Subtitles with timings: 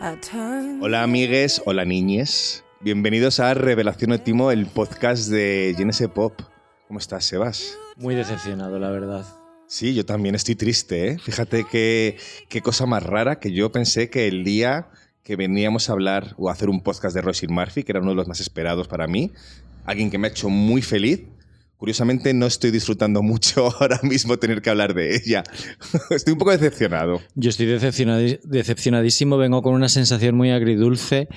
[0.00, 2.64] Hola amigues, hola niñes.
[2.80, 6.40] Bienvenidos a Revelación Óptimo, el podcast de Genese Pop.
[6.86, 7.76] ¿Cómo estás, Sebas?
[7.96, 9.26] Muy decepcionado, la verdad.
[9.66, 11.18] Sí, yo también estoy triste, ¿eh?
[11.18, 12.16] Fíjate qué,
[12.48, 14.88] qué cosa más rara que yo pensé que el día
[15.24, 18.10] que veníamos a hablar o a hacer un podcast de Roisin Murphy, que era uno
[18.10, 19.32] de los más esperados para mí,
[19.84, 21.22] alguien que me ha hecho muy feliz,
[21.78, 25.44] Curiosamente no estoy disfrutando mucho ahora mismo tener que hablar de ella.
[26.10, 27.22] estoy un poco decepcionado.
[27.34, 31.28] Yo estoy decepcionadísimo, vengo con una sensación muy agridulce.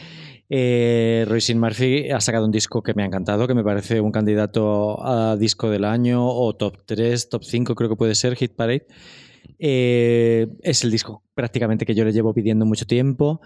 [0.49, 4.11] Eh, Roisin Murphy ha sacado un disco que me ha encantado, que me parece un
[4.11, 8.55] candidato a disco del año o top 3, top 5 creo que puede ser, Hit
[8.55, 8.87] Parade.
[9.59, 13.41] Eh, es el disco prácticamente que yo le llevo pidiendo mucho tiempo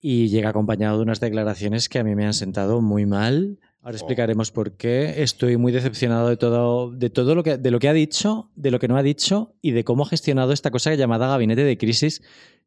[0.00, 3.96] y llega acompañado de unas declaraciones que a mí me han sentado muy mal Ahora
[3.96, 5.22] explicaremos por qué.
[5.22, 8.70] Estoy muy decepcionado de todo, de todo lo que, de lo que ha dicho, de
[8.70, 11.76] lo que no ha dicho y de cómo ha gestionado esta cosa llamada gabinete de
[11.76, 12.22] crisis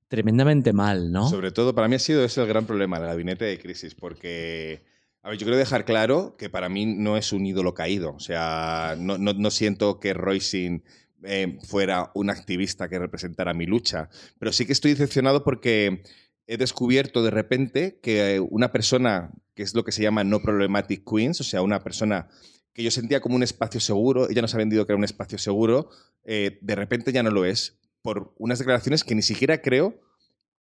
[0.10, 1.30] tremendamente mal, ¿no?
[1.30, 4.84] Sobre todo, para mí ha sido ese el gran problema, el gabinete de crisis, porque,
[5.24, 8.13] a ver, yo quiero dejar claro que para mí no es un ídolo caído.
[8.13, 10.84] O sea, no, no, siento que Royce
[11.24, 16.04] eh, fuera un activista que representara mi lucha, pero sí que estoy decepcionado porque
[16.46, 21.04] he descubierto de repente que una persona que es lo que se llama no problematic
[21.10, 22.28] queens, o sea, una persona
[22.74, 25.38] que yo sentía como un espacio seguro, ella nos ha vendido que era un espacio
[25.38, 25.90] seguro,
[26.26, 30.00] eh, de repente ya no lo es, por unas declaraciones que ni siquiera creo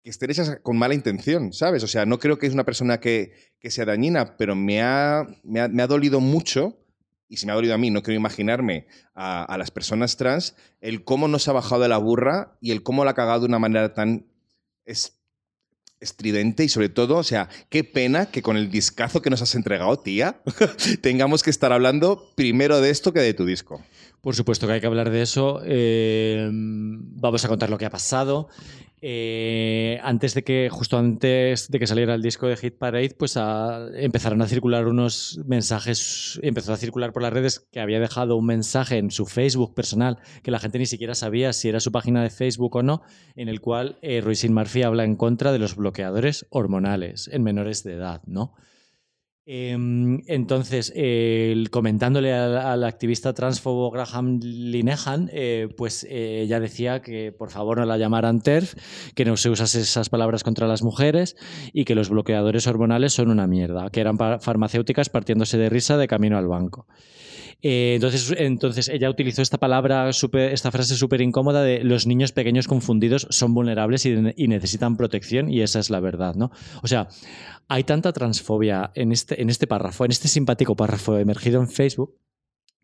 [0.03, 1.84] que estén hechas con mala intención, ¿sabes?
[1.84, 5.61] O sea, no creo que es una persona que, sea dañina, pero me ha, me
[5.61, 6.78] ha, dolido mucho,
[7.28, 11.05] y si me ha dolido a mí, no quiero imaginarme a, las personas trans, el
[11.05, 13.58] cómo nos ha bajado de la burra y el cómo la ha cagado de una
[13.58, 14.27] manera tan...
[16.00, 19.54] estridente y sobre todo, o sea, qué pena que con el discazo que nos has
[19.54, 20.40] entregado, tía,
[21.00, 23.82] tengamos que estar hablando primero de esto que de tu disco.
[24.20, 25.62] Por supuesto que hay que hablar de eso.
[25.64, 28.48] Eh, vamos a contar lo que ha pasado.
[29.02, 33.38] Eh, antes de que, justo antes de que saliera el disco de Hit Parade, pues
[33.94, 38.45] empezaron a circular unos mensajes, empezó a circular por las redes que había dejado un
[38.45, 42.22] mensaje en su Facebook personal, que la gente ni siquiera sabía si era su página
[42.22, 43.00] de Facebook o no,
[43.36, 47.83] en el cual eh, Roisin Murphy habla en contra de los bloqueadores hormonales en menores
[47.84, 48.52] de edad, ¿no?
[49.46, 50.92] Em, entonces,
[51.70, 57.86] comentándole al, activista transfobo Graham Linehan, eh, pues eh, ella decía que por favor no
[57.86, 58.74] la llamaran TERF,
[59.14, 61.36] que no se usase esas palabras contra las mujeres
[61.73, 66.07] y que los bloqueadores hormonales son una mierda, que eran farmacéuticas partiéndose de risa de
[66.07, 66.86] camino al banco.
[67.62, 72.66] Eh, entonces, entonces ella utilizó esta palabra, esta frase súper incómoda de los niños pequeños
[72.66, 76.50] confundidos son vulnerables y, y, necesitan protección y esa es la verdad, ¿no?
[76.82, 77.08] O sea,
[77.68, 82.16] hay tanta transfobia en este, en este párrafo, en este simpático párrafo emergido en Facebook,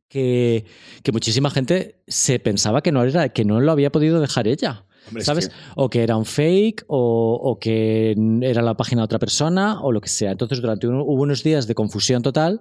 [0.08, 0.64] que,
[1.02, 4.85] que muchísima gente se pensaba que no, era, que no lo había podido dejar ella.
[5.20, 5.50] ¿Sabes?
[5.74, 10.00] O que era un fake, o, que era la página de otra persona, o lo
[10.00, 10.32] que sea.
[10.32, 12.60] Entonces, durante hubo unos días de confusión total,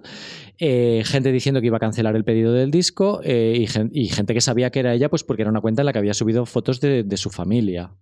[0.58, 4.40] eh, gente diciendo que iba a cancelar el pedido del disco, eh, y, gente que
[4.40, 6.80] sabía que era ella, pues porque era una cuenta en la que había subido fotos
[6.80, 7.92] de, su familia.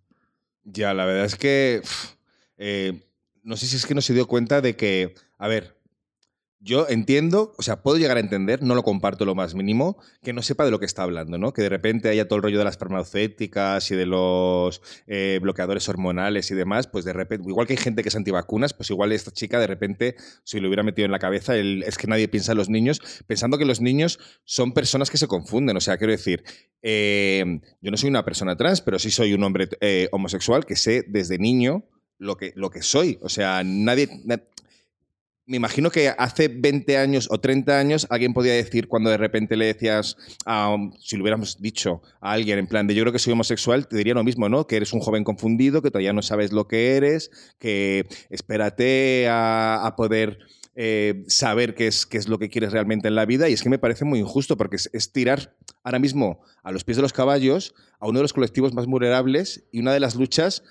[0.65, 1.83] Ya, la verdad es que.
[2.57, 3.01] Eh,
[3.43, 5.15] no sé si es que no se dio cuenta de que.
[5.39, 5.74] A ver,
[6.65, 10.33] yo entiendo, o sea, puedo llegar a entender, no lo comparto lo más mínimo, que
[10.33, 11.53] no sepa de lo que está hablando, ¿no?
[11.53, 15.87] Que de repente haya todo el rollo de las farmacéuticas y de los eh, bloqueadores
[15.91, 19.13] hormonales y demás, pues de repente, igual que hay gente que es antivacunas, pues igual
[19.13, 22.53] esta chica de repente, si lo hubiera metido en la cabeza, es que nadie piensa
[22.53, 25.77] en los niños, pensando que los niños son personas que se confunden.
[25.77, 26.45] O sea, quiero decir,
[26.81, 27.45] eh,
[27.83, 31.05] yo no soy una persona trans, pero sí soy un hombre eh, homosexual que sé
[31.07, 31.85] desde niño
[32.17, 33.19] lo que, lo que soy.
[33.21, 34.09] O sea, nadie,
[35.47, 39.57] me imagino que hace 20 años o 30 años alguien podía decir cuando de repente
[39.57, 40.17] le decías,
[41.01, 43.97] si lo hubiéramos dicho a alguien en plan de yo creo que soy homosexual, te
[43.97, 44.67] diría lo mismo, ¿no?
[44.67, 49.93] Que eres un joven confundido, que todavía no sabes lo que eres, que espérate a,
[49.97, 50.39] poder
[50.77, 53.49] eh, saber qué es, qué es lo que quieres realmente en la vida.
[53.49, 56.97] Y es que me parece muy injusto porque es, tirar ahora mismo a los pies
[56.97, 60.63] de los caballos a uno de los colectivos más vulnerables y una de las luchas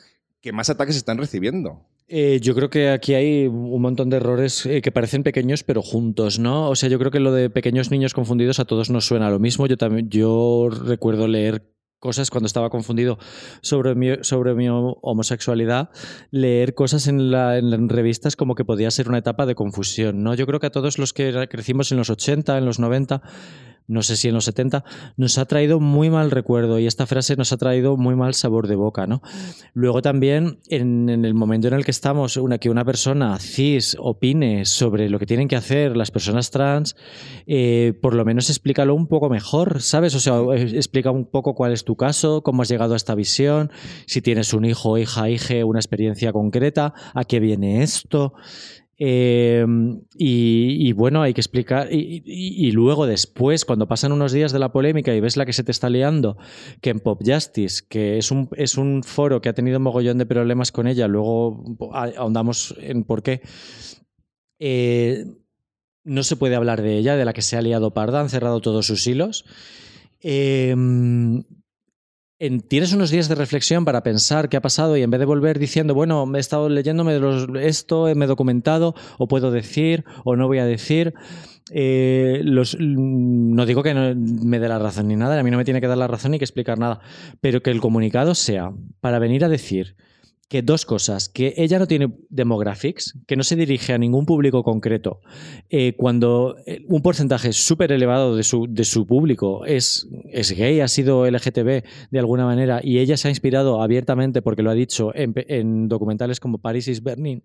[0.42, 1.88] que más ataques están recibiendo.
[2.08, 5.82] Eh, yo creo que aquí hay un montón de errores eh, que parecen pequeños pero
[5.82, 6.70] juntos, ¿no?
[6.70, 9.40] O sea, yo creo que lo de pequeños niños confundidos a todos nos suena lo
[9.40, 9.68] mismo.
[9.68, 13.18] Yo también, yo recuerdo leer cosas cuando estaba confundido
[13.62, 15.90] sobre mi, sobre mi homosexualidad,
[16.32, 20.36] leer cosas en, la, en revistas como que podía ser una etapa de confusión, ¿no?
[20.36, 23.22] Yo creo que a todos los que crecimos en los 80, en los 90,
[23.88, 24.84] no sé si en los 70,
[25.18, 28.68] nos ha traído muy mal recuerdo y esta frase nos ha traído muy mal sabor
[28.68, 29.08] de boca.
[29.08, 29.22] ¿no?
[29.74, 34.66] Luego también, en, el momento en el que estamos, una, que una persona cis opine
[34.66, 36.96] sobre lo que tienen que hacer las personas trans,
[37.46, 40.16] eh, por lo menos explícalo un poco mejor, ¿sabes?
[40.16, 43.16] O sea, eh, explica un poco cuál es tu caso, cómo has llegado a esta
[43.16, 43.72] visión,
[44.06, 48.34] si tienes un hijo, hija, hija, una experiencia concreta, a qué viene esto.
[49.06, 49.66] Eh,
[50.16, 51.90] y, bueno, hay que explicar.
[51.92, 55.66] Y, luego, después, cuando pasan unos días de la polémica y ves la que se
[55.66, 56.38] te está liando,
[56.80, 60.20] que en Pop Justice, que es un, es un foro que ha tenido un mogollón
[60.20, 63.42] de problemas con ella, luego ahondamos en por qué.
[64.60, 65.26] Eh,
[66.06, 68.62] no se puede hablar de ella, de la que se ha liado parda, han cerrado
[68.62, 69.44] todos sus hilos.
[70.22, 70.74] Eh,
[72.68, 75.60] tienes unos días de reflexión para pensar qué ha pasado y en vez de volver
[75.60, 77.20] diciendo, bueno, me he estado leyéndome
[77.62, 81.14] esto, me he documentado, o puedo decir, o no voy a decir.
[81.72, 85.58] Eh, los, no digo que no me dé la razón ni nada, a mí no
[85.58, 87.00] me tiene que dar la razón ni que explicar nada,
[87.40, 89.96] pero que el comunicado sea para venir a decir
[90.54, 94.62] que dos cosas, que ella no tiene demographics, que no se dirige a ningún público
[94.62, 95.20] concreto,
[95.72, 100.80] eh, cuando eh, un porcentaje súper elevado de su, de su público es, es, gay,
[100.82, 104.76] ha sido LGTB de alguna manera, y ella se ha inspirado abiertamente, porque lo ha
[104.76, 107.42] dicho, en, documentales como Paris is Burning,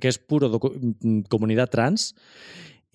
[0.00, 2.14] que es puro mm, comunidad trans,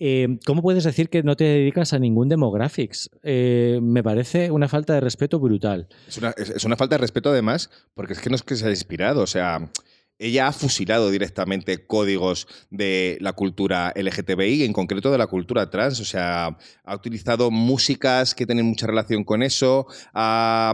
[0.00, 3.10] eh, ¿Cómo puedes decir que no te dedicas a ningún demographics?
[3.22, 5.88] Eh, me parece una falta de respeto brutal.
[6.06, 8.66] Es una, es una, falta de respeto además, porque es que no es que se
[8.66, 9.70] ha inspirado, o sea,
[10.18, 16.00] ella ha fusilado directamente códigos de la cultura LGTBI, en concreto de la cultura trans.
[16.00, 20.72] O sea, ha utilizado músicas que tienen mucha relación con eso, ha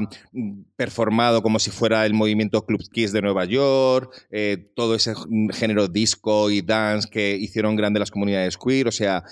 [0.76, 5.14] performado como si fuera el movimiento Club Kiss de Nueva York, eh, todo ese
[5.52, 8.88] género disco y dance que hicieron grande las comunidades queer.
[8.88, 9.24] O sea,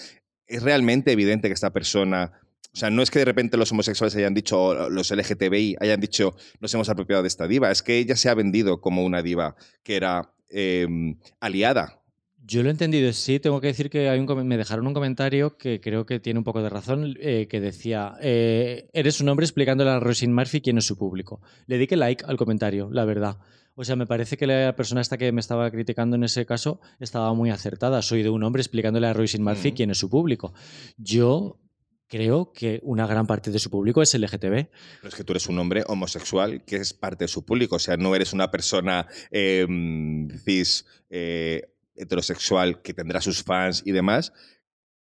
[0.47, 2.33] es realmente evidente que esta persona
[2.75, 6.35] o sea, no es que de repente los homosexuales hayan dicho, los LGTBI hayan dicho,
[6.61, 9.57] nos hemos apropiado de esta diva, es que ella se ha vendido como una diva
[9.83, 12.03] que era em, aliada.
[12.45, 13.39] Yo lo he entendido, sí.
[13.39, 16.45] Tengo que decir que hay un, me dejaron un comentario que creo que tiene un
[16.45, 20.79] poco de razón, eh, que decía, eh, eres un hombre explicándole a Roisin Murphy quién
[20.79, 21.41] es su público.
[21.67, 23.39] Le di que like al comentario, la verdad.
[23.75, 26.81] O sea, me parece que la persona esta que me estaba criticando en ese caso
[26.99, 28.03] estaba muy acertada.
[28.03, 30.53] Soy de un hombre explicándole a Roisin Murphy quién es su público.
[30.99, 31.62] Yo
[32.13, 34.69] creo que una gran parte de su público es LGTB.
[35.01, 37.79] Pero es que tú eres un hombre homosexual que es parte de su público, o
[37.79, 44.35] sea, no eres una persona em, cis eh, heterosexual que tendrá sus fans y demás,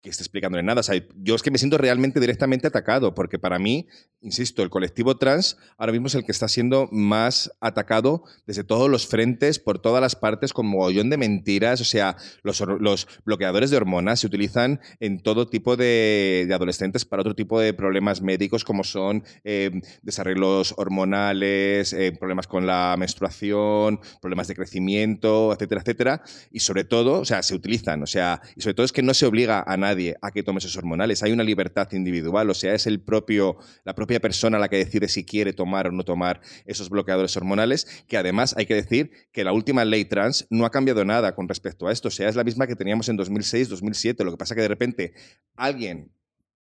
[0.04, 0.82] que esté explicándole nada.
[0.82, 3.88] O sea, yo es que me siento realmente directamente atacado, porque para mí,
[4.22, 8.90] insisto, el colectivo trans ahora mismo es el que está siendo más atacado desde todos
[8.90, 11.80] los frentes, por todas las partes, con mogollón de mentiras.
[11.80, 17.22] O sea, los, los bloqueadores de hormonas se utilizan en todo tipo de, adolescentes para
[17.22, 19.72] otro tipo de problemas médicos, como son eh,
[20.02, 26.22] desarreglos hormonales, eh, problemas con la menstruación, problemas de crecimiento, etcétera, etcétera.
[26.52, 28.04] Y sobre todo, o sea, se utilizan.
[28.04, 30.60] O sea, y sobre todo es que no se obliga a nadie a que tome
[30.60, 31.24] esos hormonales.
[31.24, 35.08] Hay una libertad individual, o sea, es el propio, la propia persona la que decide
[35.08, 39.44] si quiere tomar o no tomar esos bloqueadores hormonales, que además hay que decir que
[39.44, 42.36] la última ley trans no ha cambiado nada con respecto a esto, o sea, es
[42.36, 45.14] la misma que teníamos en 2006, 2007, lo que pasa que de repente
[45.56, 46.12] alguien,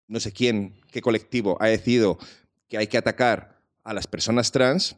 [0.08, 2.18] no sé quién, qué colectivo, ha decidido
[2.68, 4.96] que hay que atacar a las personas trans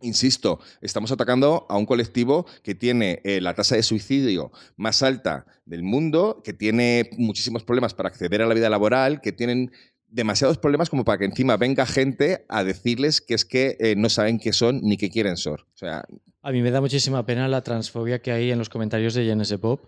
[0.00, 5.46] Insisto, estamos atacando a un colectivo que tiene eh, la tasa de suicidio más alta
[5.64, 9.72] del mundo, que tiene muchísimos problemas para acceder a la vida laboral, que tienen
[10.08, 14.08] demasiados problemas como para que encima venga gente a decirles que es que eh, no
[14.08, 15.60] saben qué son ni qué quieren ser.
[15.60, 16.04] O sea,
[16.42, 19.58] a mí me da muchísima pena la transfobia que hay en los comentarios de GNS
[19.58, 19.86] Pop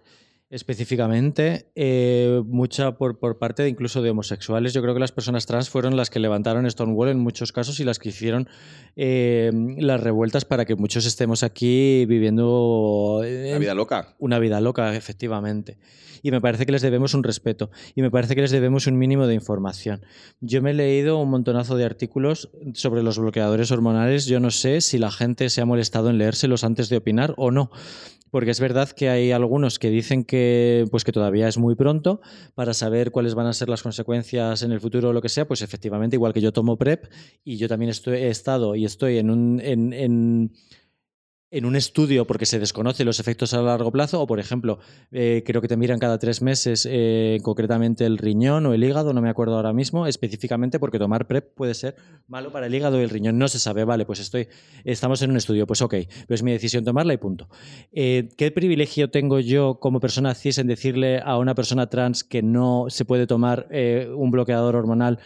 [0.51, 4.73] específicamente, eh, mucha por, por, parte de incluso de homosexuales.
[4.73, 7.85] Yo creo que las personas trans fueron las que levantaron Stonewall en muchos casos y
[7.85, 8.49] las que hicieron
[8.97, 13.19] eh, las revueltas para que muchos estemos aquí viviendo...
[13.19, 14.17] una vida loca.
[14.19, 15.79] Una vida loca, efectivamente.
[16.23, 18.99] Y me parece que les debemos un respeto y me parece que les debemos un
[18.99, 20.05] mínimo de información.
[20.41, 24.27] Yo me he leído un montonazo de artículos sobre los bloqueadores hormonales.
[24.27, 27.51] Yo no sé si la gente se ha molestado en leérselos antes de opinar o
[27.51, 27.71] no
[28.31, 32.21] porque es verdad que hay algunos que dicen que, pues que todavía es muy pronto
[32.55, 35.47] para saber cuáles van a ser las consecuencias en el futuro o lo que sea,
[35.47, 37.07] pues efectivamente, igual que yo tomo PrEP
[37.45, 39.61] y yo también estoy, he estado y estoy en un...
[39.63, 40.53] En, en
[41.51, 44.79] un estudio porque se desconoce los efectos a largo plazo, o por ejemplo,
[45.11, 49.13] eh, creo que te miran cada tres meses eh, concretamente el riñón o el hígado,
[49.15, 53.01] no me acuerdo ahora mismo, específicamente porque tomar PrEP puede ser malo para el hígado
[53.01, 53.39] y el riñón.
[53.39, 54.49] No se sabe, vale, pues estoy,
[54.85, 55.95] estamos en un estudio, pues ok,
[56.27, 57.49] pero es mi decisión tomarla y punto.
[57.93, 62.43] Eh, ¿Qué privilegio tengo yo como persona cis en decirle a una persona trans que
[62.43, 63.69] no se puede tomar
[64.15, 65.19] un bloqueador hormonal?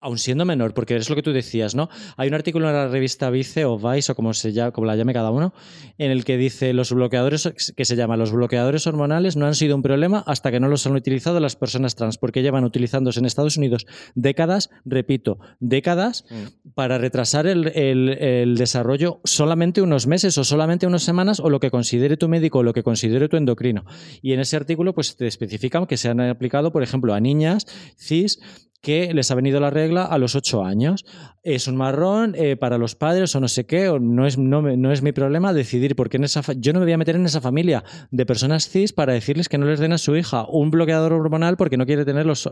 [0.00, 1.88] Aún siendo menor, porque es lo que tú decías, ¿no?
[2.16, 4.94] Hay un artículo en la revista Vice o Vice o como, se llama, como la
[4.94, 5.52] llame cada uno,
[5.98, 9.74] en el que dice los bloqueadores, que se llama los bloqueadores hormonales no han sido
[9.74, 13.26] un problema hasta que no los han utilizado las personas trans, porque llevan utilizándose en
[13.26, 16.70] Estados Unidos décadas, repito, décadas, mm.
[16.74, 21.70] para retrasar el, el, desarrollo solamente unos meses o solamente unas semanas o lo que
[21.70, 23.84] considere tu médico o lo que considere tu endocrino.
[24.22, 27.66] Y en ese artículo pues te especifican que se han aplicado, por ejemplo, a niñas
[27.96, 28.40] cis
[28.80, 31.04] que les ha venido la regla a los ocho años.
[31.42, 34.62] Es un marrón eh, para los padres o no sé qué, o no, es, no,
[34.62, 37.24] no es mi problema decidir, porque en esa yo no me voy a meter en
[37.24, 40.70] esa familia de personas cis para decirles que no les den a su hija un
[40.70, 42.48] bloqueador hormonal porque no quiere tener los,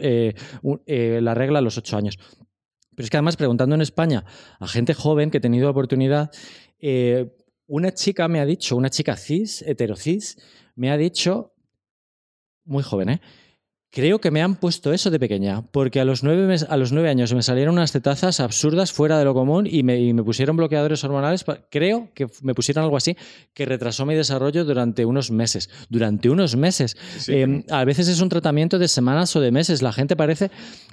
[0.00, 0.34] eh,
[0.86, 2.18] eh, la regla a los ocho años.
[2.94, 4.24] Pero es que además, preguntando en España
[4.60, 6.30] a gente joven que ha tenido oportunidad,
[7.66, 10.38] una chica me ha dicho, una chica cis, heterocis,
[10.76, 11.54] me ha dicho,
[12.64, 13.20] muy joven, ¿eh?
[13.94, 17.10] Creo que me han puesto eso de pequeña, porque a los nueve, a los nueve
[17.10, 21.44] años me salieron unas tetazas absurdas fuera de lo común y me, pusieron bloqueadores hormonales.
[21.70, 23.16] Creo que me pusieron algo así
[23.52, 25.70] que retrasó mi desarrollo durante unos meses.
[25.90, 26.96] Durante unos meses.
[27.28, 29.80] Em, a veces es un tratamiento de semanas o de meses.
[29.80, 30.46] La gente parece,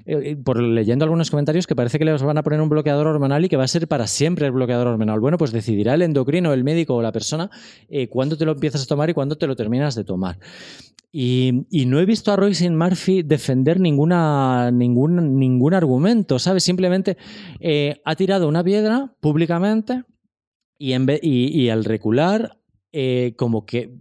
[0.06, 3.08] eh, eh, por leyendo algunos comentarios, que parece que les van a poner un bloqueador
[3.08, 5.20] hormonal y que va a ser para siempre el bloqueador hormonal.
[5.20, 7.50] Bueno, pues decidirá el endocrino, el médico o la persona
[7.90, 10.38] eh, cuándo te lo empiezas a tomar y cuándo te lo terminas de tomar.
[11.14, 16.64] Y, no he visto a Royce Murphy defender ninguna, ningún, ningún argumento, ¿sabes?
[16.64, 17.18] Simplemente
[17.60, 20.04] eh, ha tirado una piedra públicamente
[20.78, 22.58] y, al recular,
[22.94, 23.94] eh, como que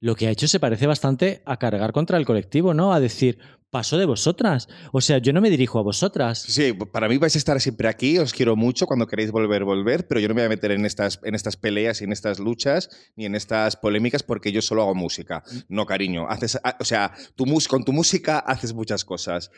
[0.00, 2.92] lo que ha hecho se parece bastante a cargar contra el colectivo, ¿no?
[2.92, 3.38] A decir,
[3.70, 4.68] paso de vosotras.
[4.92, 6.38] O sea, yo no me dirijo a vosotras.
[6.38, 10.06] Sí, para mí vais a estar siempre aquí, os quiero mucho cuando queréis volver, volver,
[10.06, 12.38] pero yo no me voy a meter en estas, en estas peleas y en estas
[12.38, 15.42] luchas ni en estas polémicas porque yo solo hago música.
[15.68, 16.28] No, cariño.
[16.28, 19.50] Haces, o sea, tu con tu música haces muchas cosas.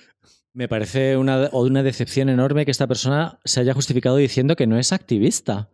[0.52, 4.78] Me parece una, una decepción enorme que esta persona se haya justificado diciendo que no
[4.78, 5.68] es activista.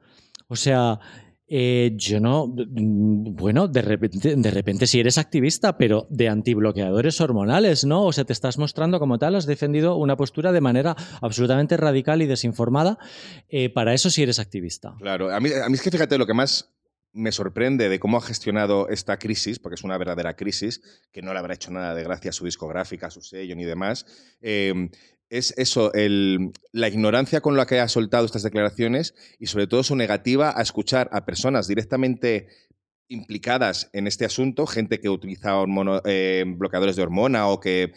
[0.49, 1.01] O sea,
[1.49, 7.21] eh, yo no, mm, bueno, de repente, de repente si eres activista, pero de antibloqueadores
[7.21, 8.05] hormonales, ¿no?
[8.05, 12.21] O sea, te estás mostrando como tal, has defendido una postura de manera absolutamente radical
[12.23, 12.99] y desinformada.
[13.49, 14.95] Eh, para eso si eres activista.
[14.99, 16.73] Claro, a mí, a mí es que fíjate lo que más
[17.17, 21.33] me sorprende de cómo ha gestionado esta crisis, porque es una verdadera crisis, que no
[21.33, 24.05] le habrá hecho nada de gracia a su discográfica, a su sello ni demás,
[24.43, 24.91] eh,
[25.31, 29.97] es eso, la ignorancia con la que ha soltado estas declaraciones y sobre todo su
[29.97, 32.49] negativa a escuchar a personas directamente
[33.09, 35.55] implicadas en este asunto, gente que utiliza
[36.05, 37.93] eh, bloqueadores de hormona o que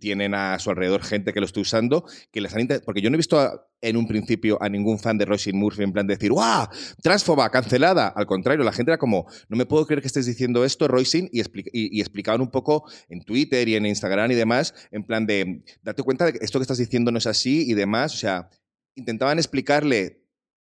[0.00, 3.16] tienen a su alrededor gente que lo está usando, que les han porque yo no
[3.16, 6.32] he visto en un principio a ningún fan de Roisin Murphy en plan de decir,
[6.32, 6.66] ¡guau!
[7.02, 8.08] Transfoba, cancelada.
[8.08, 11.28] Al contrario, la gente era como, no me puedo creer que estés diciendo esto, Roisin,
[11.30, 11.42] y,
[11.72, 16.02] y, explicaban un poco en Twitter y en Instagram y demás, en plan de, date
[16.02, 18.14] cuenta de que esto que estás diciendo no es así y demás.
[18.14, 18.48] O sea,
[18.94, 20.22] intentaban explicarle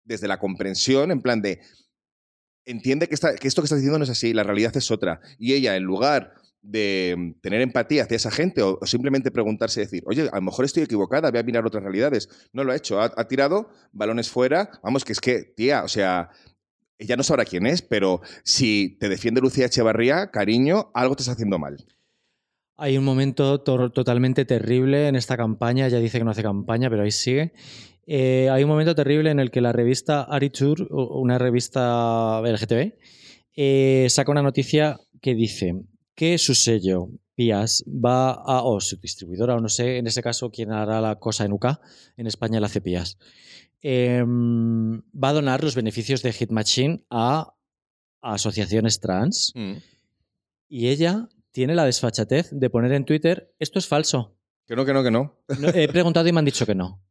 [0.04, 1.60] desde la comprensión, en plan de,
[2.66, 5.20] entiende que, esto que estás diciendo no es así, la realidad es otra.
[5.38, 9.84] Y ella, en lugar de mm, tener empatía hacia esa gente o, simplemente preguntarse y
[9.84, 12.28] decir, oye, a lo mejor estoy equivocada, voy a mirar otras realidades.
[12.52, 14.70] No lo ha hecho, ha, tirado balones fuera.
[14.82, 16.30] Vamos, que es que, tía, o sea,
[16.98, 21.32] ella no sabrá quién es, pero si te defiende Lucía Echevarría, cariño, algo te está
[21.32, 21.76] haciendo mal.
[22.78, 27.04] Hay un momento totalmente terrible en esta campaña, ya dice que no hace campaña, pero
[27.04, 27.54] ahí sigue,
[28.06, 32.94] eh, hay un momento terrible en el que la revista Aritur, una revista LGTB,
[33.56, 35.74] eh, saca una noticia que dice
[36.14, 40.50] que su sello, Pias, va a, o su distribuidora, o no sé, en ese caso,
[40.50, 41.66] quién hará la cosa en UK,
[42.16, 43.18] en España la hace Pias,
[43.82, 47.54] em, va a donar los beneficios de Hit Machine a,
[48.22, 49.52] asociaciones trans.
[49.54, 49.74] Mm.
[50.68, 54.36] Y ella tiene la desfachatez de poner en Twitter, esto es falso.
[54.66, 55.38] Que no, que no, que no.
[55.74, 57.05] he preguntado y me han dicho que no.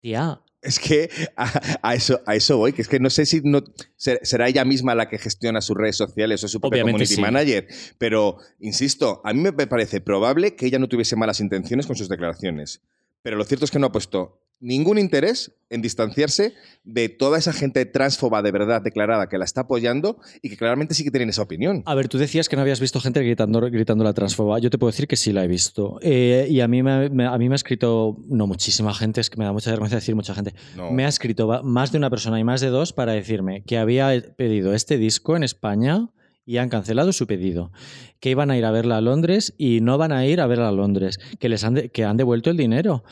[0.00, 0.40] Tía.
[0.60, 3.62] Es que a, eso, a eso voy, que es que no sé si no,
[3.96, 8.38] será ella misma la que gestiona sus redes sociales o su propia community manager, pero
[8.58, 12.82] insisto, a mí me parece probable que ella no tuviese malas intenciones con sus declaraciones.
[13.22, 17.52] Pero lo cierto es que no ha puesto ningún interés en distanciarse de toda esa
[17.52, 21.28] gente transfoba de verdad declarada que la está apoyando y que claramente sí que tienen
[21.28, 21.82] esa opinión.
[21.86, 24.58] A ver, tú decías que no habías visto gente gritando, gritando la transfoba.
[24.58, 25.98] Yo te puedo decir que sí la he visto.
[26.02, 29.28] Eh, y a mí me, me- a mí me ha escrito, no muchísima gente, es
[29.30, 30.54] que me da mucha vergüenza decir mucha gente.
[30.76, 30.90] No.
[30.90, 34.10] Me ha escrito más de una persona y más de dos para decirme que había
[34.36, 36.08] pedido este disco en España
[36.46, 37.70] y han cancelado su pedido.
[38.20, 40.68] Que iban a ir a verla a Londres y no van a ir a verla
[40.68, 41.18] a Londres.
[41.38, 43.04] Que, les han, de- que han devuelto el dinero.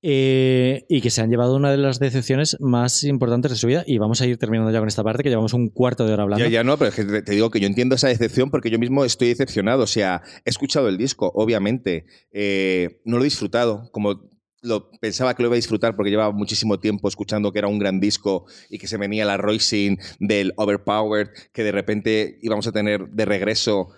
[0.00, 3.84] Eh, y que se han llevado una de las decepciones más importantes de su vida.
[3.86, 6.22] Y vamos a ir terminando ya con esta parte, que llevamos un cuarto de hora
[6.22, 6.44] hablando.
[6.44, 8.78] Ya, ya no, pero es que te, digo que yo entiendo esa decepción porque yo
[8.78, 9.82] mismo estoy decepcionado.
[9.82, 12.06] O sea, he escuchado el disco, obviamente.
[12.32, 14.28] eh, no lo he disfrutado como
[14.62, 17.78] lo pensaba que lo iba a disfrutar porque llevaba muchísimo tiempo escuchando que era un
[17.78, 22.72] gran disco y que se venía la Roisin del Overpowered, que de repente íbamos a
[22.72, 23.90] tener de regreso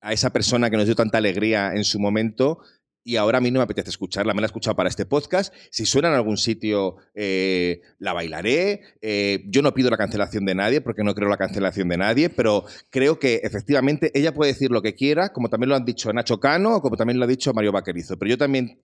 [0.00, 2.60] a esa persona que nos dio tanta alegría en su momento.
[3.06, 5.54] Y ahora a mí no me apetece escucharla, me la he escuchado para este podcast.
[5.70, 8.80] Si suena en algún sitio, eh, la bailaré.
[9.00, 12.30] Eh, yo no pido la cancelación de nadie, porque no creo la cancelación de nadie,
[12.30, 16.12] pero creo que efectivamente ella puede decir lo que quiera, como también lo han dicho
[16.12, 18.18] Nacho Cano o como también lo ha dicho Mario Vaquerizo.
[18.18, 18.82] Pero yo también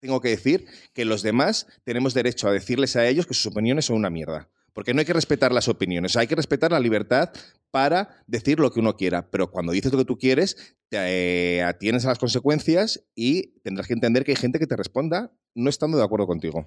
[0.00, 0.64] tengo que decir
[0.94, 4.48] que los demás tenemos derecho a decirles a ellos que sus opiniones son una mierda.
[4.72, 7.30] Porque no hay que respetar las opiniones, hay que respetar la libertad
[7.70, 9.30] para decir lo que uno quiera.
[9.30, 13.86] Pero cuando dices lo que tú quieres, te eh, atienes a las consecuencias y tendrás
[13.86, 16.66] que entender que hay gente que te responda no estando de acuerdo contigo.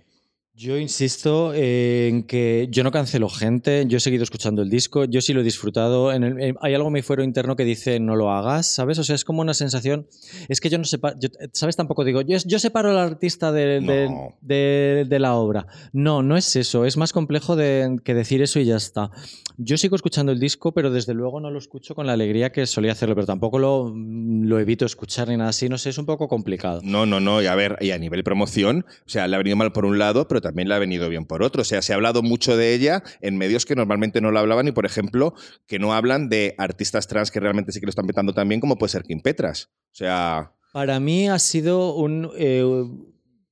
[0.55, 5.19] Yo insisto en que yo no cancelo gente, yo he seguido escuchando el disco, yo
[5.19, 6.13] sí lo he disfrutado.
[6.13, 8.99] En el- en- hay algo en mi fuero interno que dice no lo hagas, ¿sabes?
[8.99, 10.05] O sea, es como una sensación.
[10.49, 11.17] Es que yo no separo,
[11.53, 11.75] ¿sabes?
[11.75, 14.35] Tampoco digo, yo, yo separo al artista de, de- No.
[14.41, 15.65] de- de la obra.
[15.91, 19.09] No, no es eso, es más complejo que decir eso y ya está.
[19.57, 22.67] Yo sigo escuchando el disco, pero desde luego no lo escucho con la alegría que
[22.67, 26.05] solía hacerlo, pero tampoco lo, lo evito escuchar ni nada así, no sé, es un
[26.05, 26.79] poco complicado.
[26.83, 27.41] No, no, no.
[27.41, 29.97] Y a ver, y a nivel promoción, o sea, le ha venido mal por un
[29.97, 31.63] lado, pero también le ha venido bien por otro.
[31.63, 34.67] O sea, se ha hablado mucho de ella en medios que normalmente no lo hablaban
[34.67, 35.33] y, por ejemplo,
[35.65, 38.77] que no hablan de artistas trans que realmente sí que lo están petando también, como
[38.77, 39.71] puede ser Kim Petras.
[39.91, 42.29] O sea, Para mí ha sido un.
[42.37, 42.63] eh,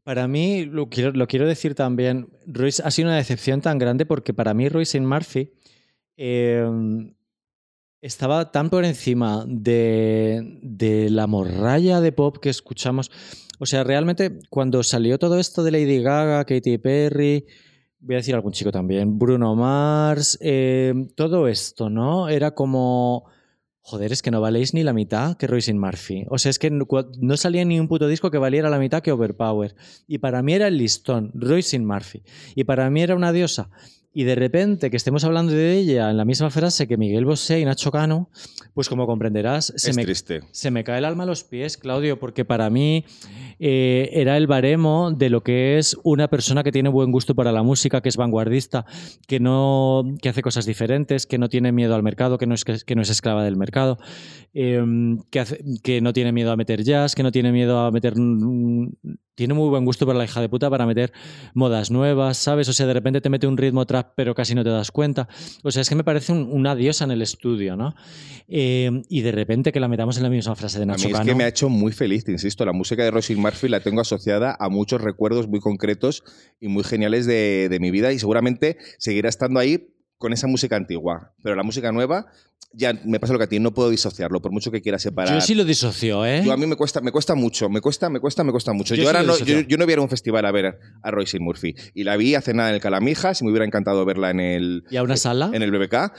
[0.04, 4.06] para mí, lo quiero, lo quiero decir también, Royce ha sido una decepción tan grande
[4.06, 5.52] porque para mí Royce Murphy
[6.18, 6.66] eh,
[8.02, 13.12] estaba tan por encima de, de la morralla de pop que escuchamos.
[13.62, 17.46] O sea, realmente cuando salió todo esto de Lady Gaga, Katy Perry,
[18.00, 22.28] voy a decir algún chico también, Bruno Mars, eh, todo esto, ¿no?
[22.28, 23.26] Era como...
[23.82, 26.26] Joder, es que no valéis ni la mitad que Royce Murphy.
[26.30, 29.12] O sea, es que no salía ni un puto disco que valiera la mitad que
[29.12, 29.76] Overpower.
[30.08, 32.24] Y para mí era el listón, Royce Murphy.
[32.56, 33.70] Y para mí era una diosa.
[34.14, 37.62] Y de repente que estemos hablando de ella en la misma frase que Miguel Bosé
[37.62, 38.30] y Nacho Cano,
[38.74, 40.42] pues como comprenderás, se es me, triste.
[40.52, 43.06] se me cae el alma a los pies, Claudio, porque para mí
[43.60, 47.54] eh, era el baremo de lo que es una persona que tiene buen gusto para
[47.54, 48.86] la música, que es vanguardista,
[49.28, 52.66] que no que hace cosas diferentes, que no tiene miedo al mercado, que no es,
[52.66, 53.98] que no es esclava del mercado,
[54.54, 54.84] eh,
[55.30, 58.16] que, hace- que no tiene miedo a meter jazz, que no tiene miedo a meter...
[59.42, 61.12] Tiene muy buen gusto para la hija de puta para meter
[61.56, 62.70] modas nuevas, ¿sabes?
[62.70, 65.28] O sea, de repente te mete un ritmo trap, pero casi no te das cuenta.
[65.64, 67.96] O sea, es que me parece un- una diosa en el estudio, ¿no?
[68.48, 71.14] Eh, y de repente que la metamos en la misma frase de A Nacho mí
[71.14, 72.64] es que me ha hecho muy feliz, te insisto.
[72.66, 76.24] La música de Rosie Murphy la tengo asociada a muchos recuerdos muy concretos
[76.60, 79.88] y muy geniales de, de mi vida y seguramente seguirá estando ahí
[80.22, 81.34] con esa música antigua.
[81.44, 82.28] Pero la música nueva,
[82.72, 85.34] ya me pasa lo que a ti, no puedo disociarlo, por mucho que quiera separar.
[85.34, 86.44] Yo sí lo disocio, ¿eh?
[86.46, 88.96] Yo a mí me cuesta, me cuesta mucho, me cuesta, me cuesta, me cuesta mucho.
[88.96, 90.52] Yo Yo, sí ahora no, yo, yo no voy a ir a un festival a
[90.52, 91.76] ver a Royce Murphy.
[91.94, 94.86] Y la vi hace nada en el Calamijas y me hubiera encantado verla en el,
[94.90, 95.50] ¿Y a una sala?
[95.52, 96.14] en el BBK.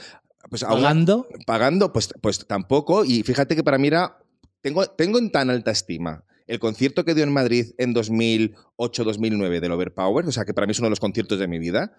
[0.49, 1.27] Pues ¿Pagando?
[1.47, 3.05] pagando, pues, pues tampoco.
[3.05, 4.19] Y fíjate que para mí era.
[4.61, 9.71] Tengo, tengo en tan alta estima el concierto que dio en Madrid en 2008-2009 del
[9.71, 11.95] Overpower, o sea que para mí es uno de los conciertos de mi vida,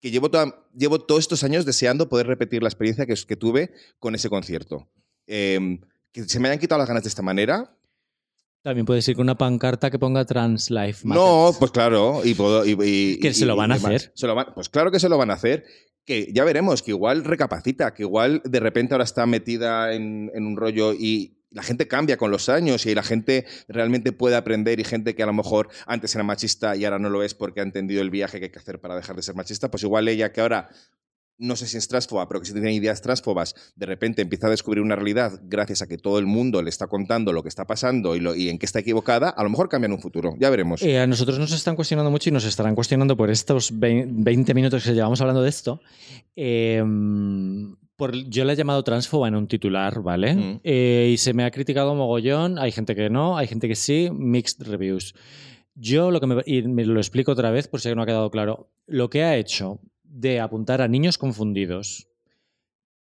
[0.00, 3.72] que llevo, toda- llevo todos estos años deseando poder repetir la experiencia que, que tuve
[3.98, 4.88] con ese concierto.
[5.26, 5.78] Eh,
[6.12, 7.76] que se me hayan quitado las ganas de esta manera.
[8.62, 11.22] También puedes ir con una pancarta que ponga Trans Life Matter.
[11.22, 12.20] No, pues claro.
[12.24, 14.12] Y, puedo- y- y- Que se lo van a y hacer.
[14.14, 15.64] Se lo van- pues claro que se lo van a hacer.
[16.04, 20.46] Que ya veremos, que igual recapacita, que igual de repente ahora está metida en, en
[20.46, 24.78] un rollo y la gente cambia con los años y la gente realmente puede aprender
[24.80, 27.60] y gente que a lo mejor antes era machista y ahora no lo es porque
[27.60, 30.06] ha entendido el viaje que hay que hacer para dejar de ser machista, pues igual
[30.08, 30.68] ella que ahora
[31.42, 34.50] no sé si es transfoba, pero que si tiene ideas transfobas, de repente empieza a
[34.50, 37.66] descubrir una realidad gracias a que todo el mundo le está contando lo que está
[37.66, 40.34] pasando y, lo- en qué está equivocada, a lo mejor cambia en un futuro.
[40.38, 40.82] Ya veremos.
[40.82, 44.52] Eh, a nosotros nos están cuestionando mucho y nos estarán cuestionando por estos vein- 20
[44.52, 45.80] minutos que llevamos hablando de esto.
[46.36, 46.84] Eh,
[48.00, 50.34] por, yo le he llamado transfoba en un titular, ¿vale?
[50.34, 50.60] Mm.
[50.64, 52.58] Eh, y se me ha criticado mogollón.
[52.58, 54.08] Hay gente que no, hay gente que sí.
[54.12, 55.14] Mixed reviews.
[55.74, 58.30] Yo lo que me, y me lo explico otra vez por si no ha quedado
[58.30, 58.72] claro.
[58.86, 62.08] Lo que ha hecho de apuntar a niños confundidos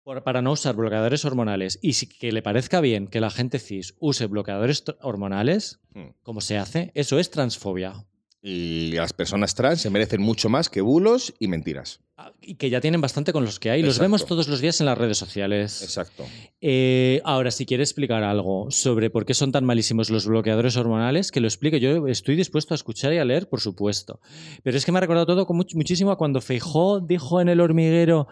[0.04, 3.58] por- para no usar bloqueadores hormonales y si, que le parezca bien que la gente
[3.58, 6.10] cis use bloqueadores hormonales, Hmm.
[6.22, 8.06] como se hace, eso es transfobia.
[8.44, 12.00] Y las personas trans se merecen mucho más que bulos y mentiras.
[12.16, 13.82] Ah, Y que ya tienen bastante con los que hay.
[13.82, 15.80] Los vemos todos los días en las redes sociales.
[15.80, 16.24] Exacto.
[16.60, 21.30] Eh, ahora, si quiere explicar algo sobre por qué son tan malísimos los bloqueadores hormonales,
[21.30, 21.78] que lo explique.
[21.78, 24.18] Yo estoy dispuesto a escuchar y a leer, por supuesto.
[24.64, 27.60] Pero es que me ha recordado todo much- muchísimo a cuando Feijó dijo en el
[27.60, 28.26] hormiguero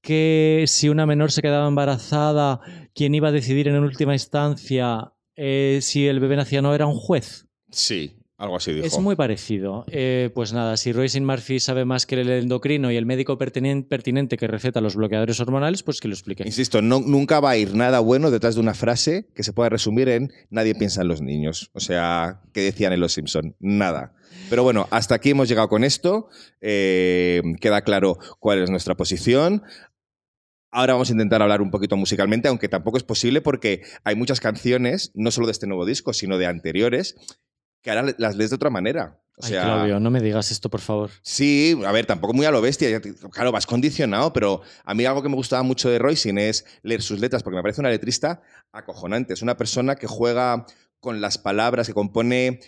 [0.00, 2.60] que si una menor se quedaba embarazada,
[2.94, 6.86] quien iba a decidir en última instancia eh, si el bebé nacía o no era
[6.86, 7.46] un juez.
[7.70, 8.86] Sí, algo así dijo.
[8.86, 9.84] Es muy parecido.
[9.88, 13.86] Eh, pues nada, si Roisin Murphy sabe más que el endocrino y el médico pertinen-
[13.88, 16.42] pertinente que receta los bloqueadores hormonales, pues que lo explique.
[16.44, 19.70] Insisto, no- nunca va a ir nada bueno detrás de una frase que se pueda
[19.70, 21.70] resumir en nadie piensa en los niños.
[21.72, 24.12] O sea, que decían en Los Simpson, nada.
[24.50, 26.28] Pero bueno, hasta aquí hemos llegado con esto.
[26.60, 29.62] Eh, queda claro cuál es nuestra posición.
[30.70, 34.40] Ahora vamos a intentar hablar un poquito musicalmente, aunque tampoco es posible porque hay muchas
[34.40, 37.16] canciones, no solo de este nuevo disco, sino de anteriores,
[37.86, 39.16] que ahora las lees de otra manera.
[39.36, 41.10] O Ay, sea, Claudio, no me digas esto, por favor.
[41.22, 45.22] Sí, a ver, tampoco muy a lo bestia, claro, vas condicionado, pero a mí algo
[45.22, 48.42] que me gustaba mucho de Roisin es leer sus letras, porque me parece una letrista
[48.72, 49.34] acojonante.
[49.34, 50.66] Es una persona que juega
[50.98, 52.58] con las palabras, que compone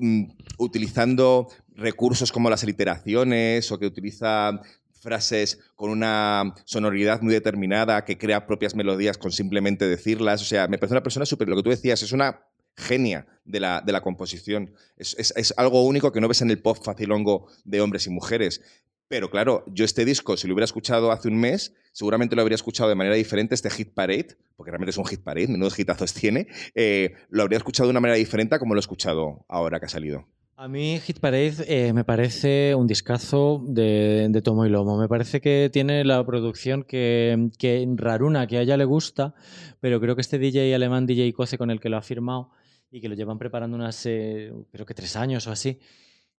[0.00, 0.22] mm,
[0.58, 4.60] utilizando recursos como las aliteraciones o que utiliza
[5.00, 10.42] frases con una sonoridad muy determinada, que crea propias melodías con simplemente decirlas.
[10.42, 12.38] O sea, me parece una persona súper, lo que tú decías, es una
[12.76, 14.74] genia de la, de la composición.
[14.96, 18.10] Es, es- es algo único que no ves en el pop facilongo de hombres y
[18.10, 18.60] mujeres.
[19.06, 22.54] Pero claro, yo este disco, si lo hubiera escuchado hace un mes, seguramente lo habría
[22.56, 26.14] escuchado de manera diferente, este Hit Parade, porque realmente es un Hit Parade, menudos hitazos
[26.14, 29.86] tiene, eh, lo habría escuchado de una manera diferente como lo he escuchado ahora que
[29.86, 30.26] ha salido.
[30.56, 34.96] A mí Hit Parade eh, me parece un discazo de, de tomo y lomo.
[34.98, 39.34] Me parece que tiene la producción que, que raruna, que a ella le gusta,
[39.80, 42.50] pero creo que este DJ alemán, DJ Coce, con el que lo ha firmado
[42.94, 45.80] y que lo llevan preparando unas, eh, creo que tres años o así,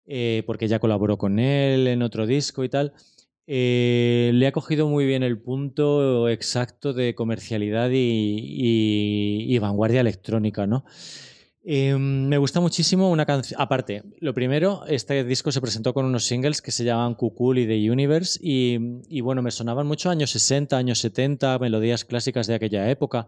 [0.06, 2.94] eh, porque ya colaboró con él en otro disco y tal,
[3.48, 10.02] eh, le ha cogido muy bien el punto exacto de comercialidad y, y- y vanguardia
[10.02, 10.86] electrónica, ¿no?
[11.64, 13.60] Eh, me gusta muchísimo una canción.
[13.62, 17.68] Aparte, lo primero, este disco se presentó con unos singles que se llaman Kukul y
[17.68, 18.40] The Universe.
[18.42, 18.78] Y,
[19.10, 23.28] y bueno, me sonaban mucho años 60, años 70, melodías clásicas de aquella época.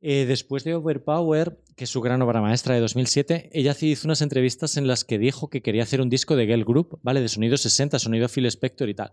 [0.00, 4.22] Eh, después de Overpower, que es su gran obra maestra de 2007, ella hizo unas
[4.22, 7.20] entrevistas en las que dijo que quería hacer un disco de girl group, ¿vale?
[7.20, 9.10] De sonido 60, sonido Phil Spector y tal.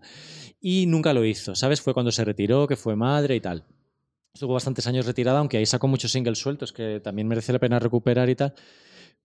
[0.61, 1.81] Y nunca lo hizo, ¿sabes?
[1.81, 3.65] Fue cuando se retiró, que fue madre y tal.
[4.33, 7.79] Estuvo bastantes años retirada, aunque ahí sacó muchos singles sueltos que también merece la pena
[7.79, 8.53] recuperar y tal.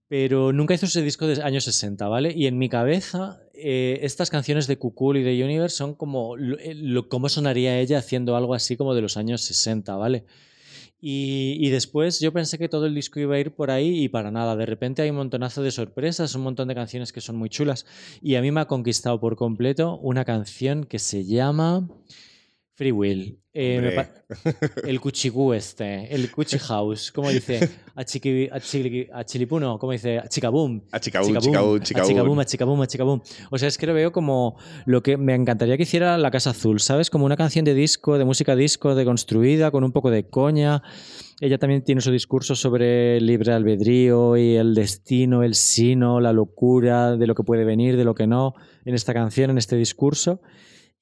[0.09, 2.33] Pero nunca hizo ese disco de años 60, ¿vale?
[2.35, 6.59] Y en mi cabeza, eh, estas canciones de Kukul y de Universe son como lo,
[6.59, 10.25] eh, lo- cómo sonaría ella haciendo algo así como de los años 60, ¿vale?
[11.03, 14.31] Y, después yo pensé que todo el disco iba a ir por ahí y para
[14.31, 14.55] nada.
[14.57, 17.87] De repente hay un montonazo de sorpresas, un montón de canciones que son muy chulas.
[18.21, 21.89] Y a mí me ha conquistado por completo una canción que se llama
[22.81, 23.39] Free Will.
[23.53, 24.07] Eh,
[24.85, 27.69] el cuchigú este, el cuchi house, ¿cómo dice?
[27.95, 30.19] Achilipuno, ¿cómo dice?
[30.19, 30.81] Achicabum.
[30.91, 32.41] A Chicaún, Chicaún, Achicabum, Chicaún.
[32.41, 33.21] achicabum, achicabum.
[33.51, 36.51] O sea, es que lo veo como lo que me encantaría que hiciera La Casa
[36.51, 37.11] Azul, ¿sabes?
[37.11, 40.83] Como una canción de disco, de música disco, deconstruida, con un poco de coña.
[41.43, 46.33] Ella también tiene su discurso sobre el libre albedrío y el destino, el sino, la
[46.33, 48.55] locura, de lo que puede venir, de lo que no,
[48.87, 50.41] en esta canción, en este discurso.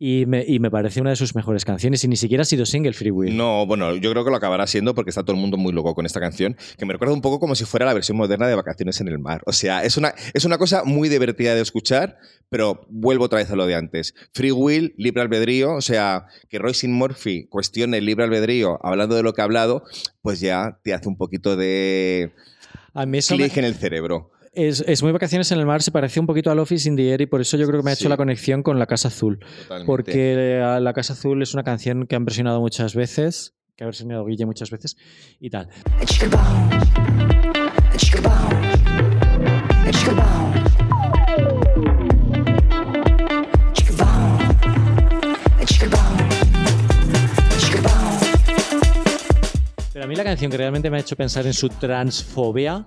[0.01, 2.65] Y me, y me parece una de sus mejores canciones y ni siquiera ha sido
[2.67, 3.37] single Free Will.
[3.37, 5.93] No, bueno, yo creo que lo acabará siendo porque está todo el mundo muy loco
[5.97, 8.55] con esta canción, que me recuerda un poco como si fuera la versión moderna de
[8.55, 9.43] Vacaciones en el Mar.
[9.47, 12.17] O sea, es una, es una cosa muy divertida de escuchar,
[12.49, 14.15] pero vuelvo otra vez a lo de antes.
[14.33, 19.25] Free Will, libre albedrío, o sea, que Royce Murphy cuestione el libre albedrío hablando de
[19.25, 19.83] lo que ha hablado,
[20.23, 22.33] pues ya te hace un poquito de
[22.95, 24.31] A mí eso me- en el cerebro.
[24.53, 27.11] Es, es muy Vacaciones en el Mar, se parece un poquito al Office in the
[27.11, 28.09] Air y por eso yo creo que me ha hecho Sí.
[28.09, 29.39] la conexión con La Casa Azul.
[29.63, 29.87] Totalmente.
[29.87, 33.87] Porque eh, La Casa Azul es una canción que han versionado muchas veces, que ha
[33.87, 34.97] versionado Guille muchas veces
[35.41, 35.69] y tal.
[49.93, 52.87] Pero a mí la canción que realmente me ha hecho pensar en su transfobia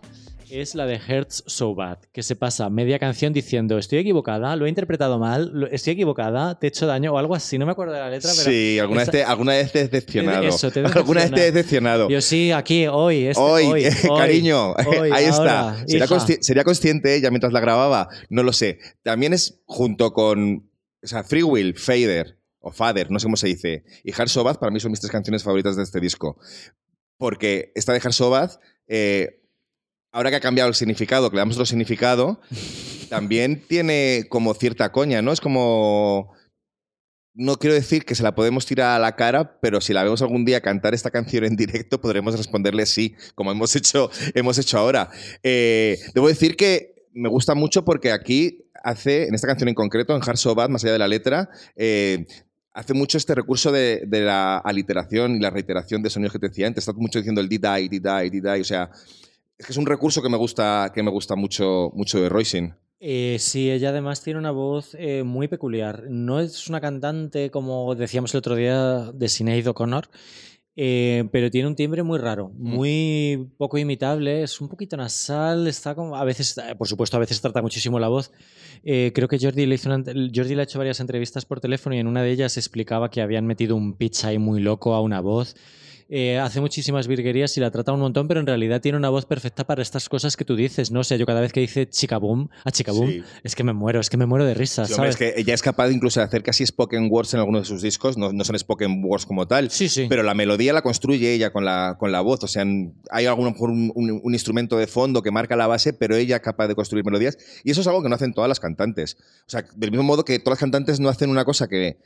[0.59, 4.65] es la de Hurts So Bad, que se pasa media canción diciendo estoy equivocada, lo
[4.65, 7.71] he interpretado mal, lo- estoy equivocada, te he hecho daño o algo así, no me
[7.71, 8.43] acuerdo de la letra, pero...
[8.51, 10.43] Sí, alguna, vez te, alguna vez te decepcionado.
[10.47, 12.09] Eso, te alguna vez te he decepcionado.
[12.09, 15.27] Yo sí, aquí, hoy, este, hoy, hoy, eh, hoy, cariño, hoy, ahí ahora,
[15.75, 15.87] está.
[15.87, 16.15] ¿Sería, hija.
[16.15, 18.09] consci- sería consciente ella mientras la grababa?
[18.29, 18.79] No lo sé.
[19.03, 20.69] También es junto con
[21.03, 24.59] o sea, Free Will, Fader o Father, no sé cómo se dice, y Hard Sobath
[24.59, 26.37] para mí son mis tres canciones favoritas de este disco.
[27.17, 29.40] Porque esta de Hard Sobath, eh,
[30.11, 32.39] ahora que ha cambiado el significado, que le damos otro significado,
[33.09, 35.31] también tiene como cierta coña, ¿no?
[35.31, 36.33] Es como
[37.33, 40.21] no quiero decir que se la podemos tirar a la cara, pero si la vemos
[40.21, 44.77] algún día cantar esta canción en directo, podremos responderle sí, como hemos hecho, hemos hecho
[44.77, 45.09] ahora.
[45.43, 50.15] Eh, debo decir que me gusta mucho porque aquí hace, en esta canción en concreto,
[50.15, 52.25] en Hard So más allá de la letra, eh,
[52.73, 56.67] hace mucho este recurso de, la aliteración y la reiteración de sonidos que te decía
[56.67, 56.87] antes.
[56.87, 58.61] Está mucho diciendo el did die, did die, did die.
[58.61, 58.89] O sea,
[59.61, 62.73] es que es un recurso que me gusta, que me gusta mucho, mucho de Roisin.
[62.99, 66.05] Eh, sí, ella además tiene una voz eh, muy peculiar.
[66.09, 70.09] No es una cantante, como decíamos el otro día, de Sinead O'Connor,
[70.75, 75.93] eh, pero tiene un timbre muy raro, muy poco imitable, es un poquito nasal, está
[75.93, 78.31] como, a veces, eh, por supuesto, a veces trata muchísimo la voz.
[78.83, 81.99] Creo que Jordi le, hizo una Jordi le ha hecho varias entrevistas por teléfono y
[81.99, 85.21] en una de ellas explicaba que habían metido un pitch ahí muy loco a una
[85.21, 85.55] voz.
[86.13, 89.25] Eh, hace muchísimas virguerías y la trata un montón, pero en realidad tiene una voz
[89.25, 90.99] perfecta para estas cosas que tú dices, ¿no?
[90.99, 93.23] O sea, yo cada vez que dice chica boom, a chica boom, Sí.
[93.45, 95.29] es que me muero, es que me muero de risa, Sí, hombre, ¿sabes?
[95.29, 97.81] es que ella es capaz incluso de hacer casi spoken words en algunos de sus
[97.81, 100.07] discos, no, no son spoken words como tal, Sí, sí.
[100.09, 102.43] pero la melodía la construye ella con la, con la voz.
[102.43, 102.65] O sea,
[103.09, 106.17] hay a lo mejor un, un- un instrumento de fondo que marca la base, pero
[106.17, 107.37] ella es capaz de construir melodías.
[107.63, 109.15] Y eso es algo que no hacen todas las cantantes.
[109.47, 111.99] O sea, del mismo modo que todas las cantantes no hacen una cosa que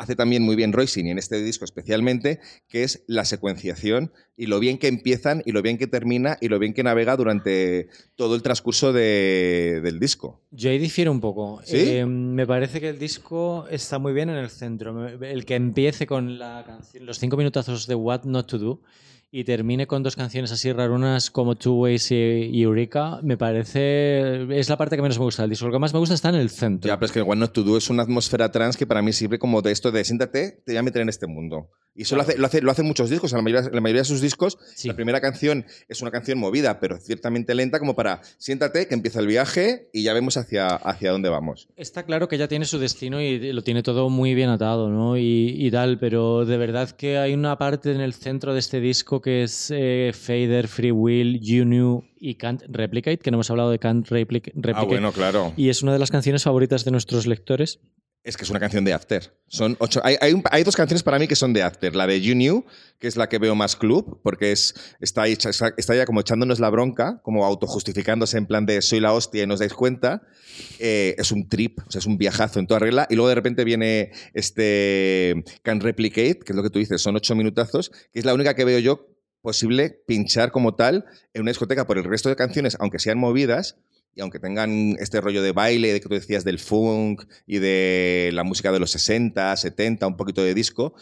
[0.00, 4.46] hace también muy bien Roisin y en este disco especialmente, que es la secuenciación y
[4.46, 7.88] lo bien que empiezan y lo bien que termina y lo bien que navega durante
[8.16, 10.40] todo el transcurso de- del disco.
[10.50, 11.60] Yo ahí difiero un poco.
[11.64, 11.76] ¿Sí?
[11.76, 15.06] Eh, me parece que el disco está muy bien en el centro.
[15.06, 18.82] El que empiece con la canción, los cinco minutazos de What Not to Do
[19.32, 24.58] y termine con dos canciones así rarunas como Two Ways y, Eureka, me parece.
[24.58, 25.66] Es la parte que menos me gusta del disco.
[25.66, 26.88] Lo que más me gusta está en el centro.
[26.88, 29.12] Ya, pero es que One Not To Do es una atmósfera trans que para mí
[29.12, 31.70] sirve como de esto de siéntate, te voy a meter en este mundo.
[31.94, 33.32] Y eso lo, hace, lo, hace, lo hacen muchos discos.
[33.32, 34.88] En la mayoría, en la mayoría de sus discos, Sí.
[34.88, 39.20] la primera canción es una canción movida, pero ciertamente lenta, como para siéntate, que empieza
[39.20, 41.68] el viaje y ya vemos hacia, hacia dónde vamos.
[41.76, 45.16] Está claro que ella tiene su destino y lo tiene todo muy bien atado, ¿no?
[45.18, 48.80] Y, y tal, pero de verdad que hay una parte en el centro de este
[48.80, 53.50] disco que es eh, Fader, Free Will, You Knew y Can't Replicate, que no hemos
[53.50, 54.74] hablado de Can't Replic- Replicate.
[54.78, 55.52] Ah, bueno, claro.
[55.56, 57.80] Y es una de las canciones favoritas de nuestros lectores.
[58.22, 59.32] Es que es una canción de After.
[59.48, 61.96] Son ocho, hay, hay, un- hay dos canciones para mí que son de After.
[61.96, 62.66] La de You Knew,
[62.98, 66.60] que es la que veo más club, porque es, está, ahí, está ya como echándonos
[66.60, 70.20] la bronca, como autojustificándose en plan de soy la hostia y no os dais cuenta.
[70.78, 73.06] Eh, es un trip, o sea, es un viajazo en toda regla.
[73.08, 77.16] Y luego de repente viene este Can Replicate, que es lo que tú dices, son
[77.16, 79.09] ocho minutazos, que es la única que veo yo
[79.42, 83.76] posible pinchar como tal en una discoteca por el resto de canciones, aunque sean movidas,
[84.14, 88.30] y aunque tengan este rollo de baile, de que tú decías del funk y de
[88.32, 90.94] la música de los 60, 70, un poquito de disco,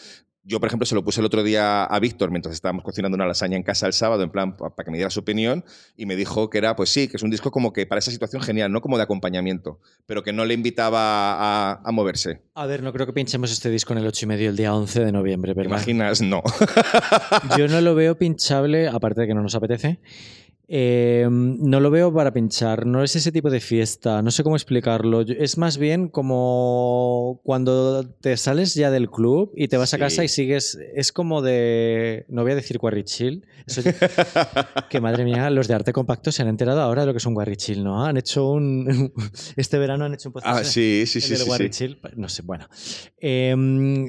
[0.48, 3.26] yo, por ejemplo, se lo puse el otro día a Víctor mientras estábamos cocinando una
[3.26, 5.62] lasaña en casa el sábado, en plan, para que me diera su opinión,
[5.94, 8.10] y me dijo que era, pues sí, que es un disco como que para esa
[8.10, 11.34] situación genial, no como de acompañamiento, pero que no le invitaba
[11.72, 12.40] a, a moverse.
[12.54, 14.74] A ver, no creo que pinchemos este disco en el 8 y medio el día
[14.74, 15.72] 11 de noviembre, ¿Te ¿verdad?
[15.76, 16.22] imaginas?
[16.22, 16.42] No.
[17.58, 20.00] Yo no lo veo pinchable, aparte de que no nos apetece.
[20.70, 24.54] Eh, no lo veo para pinchar, no es ese tipo de fiesta, no sé cómo
[24.54, 25.22] explicarlo.
[25.22, 30.24] Es más bien como cuando te sales ya del club y te vas a casa
[30.24, 30.78] y sigues.
[30.94, 32.26] Es como de.
[32.28, 33.46] No voy a decir guarrichil.
[33.66, 33.80] Eso
[34.90, 37.26] que madre mía, los de arte compacto se han enterado ahora de lo que es
[37.26, 38.04] un guarrichil, ¿no?
[38.04, 39.12] Han hecho un.
[39.56, 40.58] Este verano han hecho un podcast.
[40.58, 41.28] ah, sí, sí, el sí.
[41.30, 41.48] del sí, sí.
[41.48, 42.68] guarrichil, No sé, bueno.
[43.16, 44.06] Em,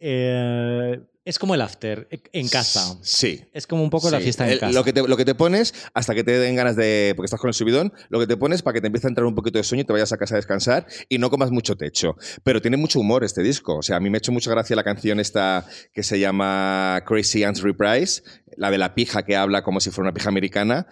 [0.00, 2.96] eh, es como el after en casa.
[3.02, 3.44] Sí.
[3.52, 4.24] Es como un poco la Sí.
[4.24, 4.72] fiesta en El- casa.
[4.72, 7.12] Lo que, te, lo que te pones hasta que te den ganas de.
[7.16, 9.26] Porque estás con el subidón, lo que te pones para que te empiece a entrar
[9.26, 11.76] un poquito de sueño y te vayas a casa a descansar y no comas mucho
[11.76, 12.16] techo.
[12.42, 13.76] Pero tiene mucho humor este disco.
[13.76, 17.02] O sea, a mí me ha hecho mucha gracia la canción esta que se llama
[17.06, 18.22] Crazy Ants Reprise,
[18.56, 20.86] la de la pija que habla como si fuera una pija americana,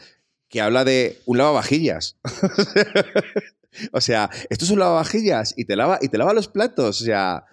[0.48, 2.16] que habla de un lavavajillas.
[3.92, 7.00] o sea, esto es un lavavajillas y te lava, y te lava los platos.
[7.00, 7.44] O sea.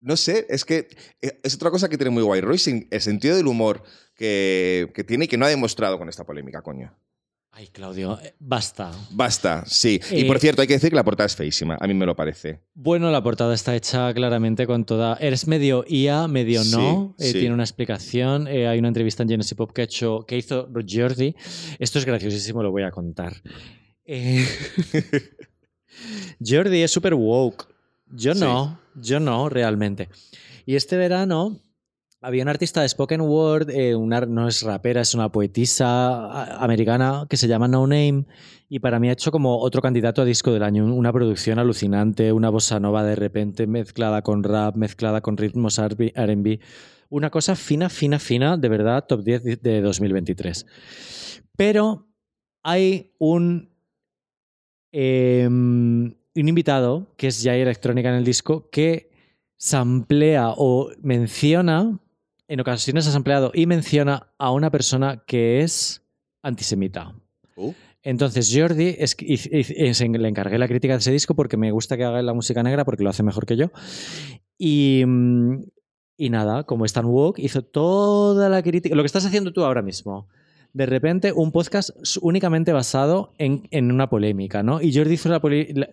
[0.00, 0.88] No sé, es que
[1.22, 3.82] eh, es otra cosa que tiene muy guay Royce, el sentido del humor
[4.14, 6.94] que, que tiene y que no ha demostrado con esta polémica, coño.
[7.58, 8.92] Ay, Claudio, eh, basta.
[9.12, 9.98] Basta, sí.
[10.10, 11.78] y Eh, por cierto, hay que decir que la portada es feísima.
[11.80, 12.60] A mí me lo parece.
[12.74, 15.14] Bueno, la portada está hecha claramente con toda.
[15.14, 17.14] Eres medio IA, medio Sí, no.
[17.18, 17.38] eh, sí.
[17.38, 18.46] Tiene una explicación.
[18.46, 21.34] eh, hay una entrevista en Genesis Pop que, ha hecho, que hizo Jordi.
[21.78, 23.32] Esto es graciosísimo, lo voy a contar.
[24.04, 24.46] Eh,
[26.46, 27.66] Jordi es súper woke.
[28.10, 28.40] Yo Sí.
[29.00, 30.08] Yo no, realmente.
[30.64, 31.58] Y este verano
[32.20, 37.26] había una artista de spoken word, eh, una- no es rapera, es una poetisa americana
[37.28, 38.24] que se llama No Name
[38.68, 42.32] y para mí ha hecho como otro candidato a disco del año, una producción alucinante,
[42.32, 46.58] una bossa nova de repente mezclada con rap, mezclada con ritmos R&B,
[47.10, 50.66] una cosa fina, fina, fina, de verdad, top 10 de- de 2023.
[51.56, 52.08] Pero
[52.64, 53.70] hay un
[54.92, 55.48] eh,
[56.42, 59.10] un invitado, que es Jay Electrónica en el disco, que
[59.56, 61.98] samplea o menciona,
[62.48, 66.02] en ocasiones ha sampleado y menciona a una persona que es
[66.42, 67.14] antisemita.
[67.56, 67.72] Uh,
[68.02, 72.04] Entonces, Jordi, es, es- le encargué la crítica de ese disco porque me gusta que
[72.04, 73.70] haga la música negra porque lo hace mejor que yo.
[74.58, 75.62] Y, mm,
[76.18, 78.94] y nada, como es tan woke, hizo toda la crítica.
[78.94, 80.28] Lo que estás haciendo tú ahora mismo.
[80.76, 81.88] De repente, un podcast
[82.20, 84.82] únicamente basado en, una polémica, ¿no?
[84.82, 85.30] Y Jordi hizo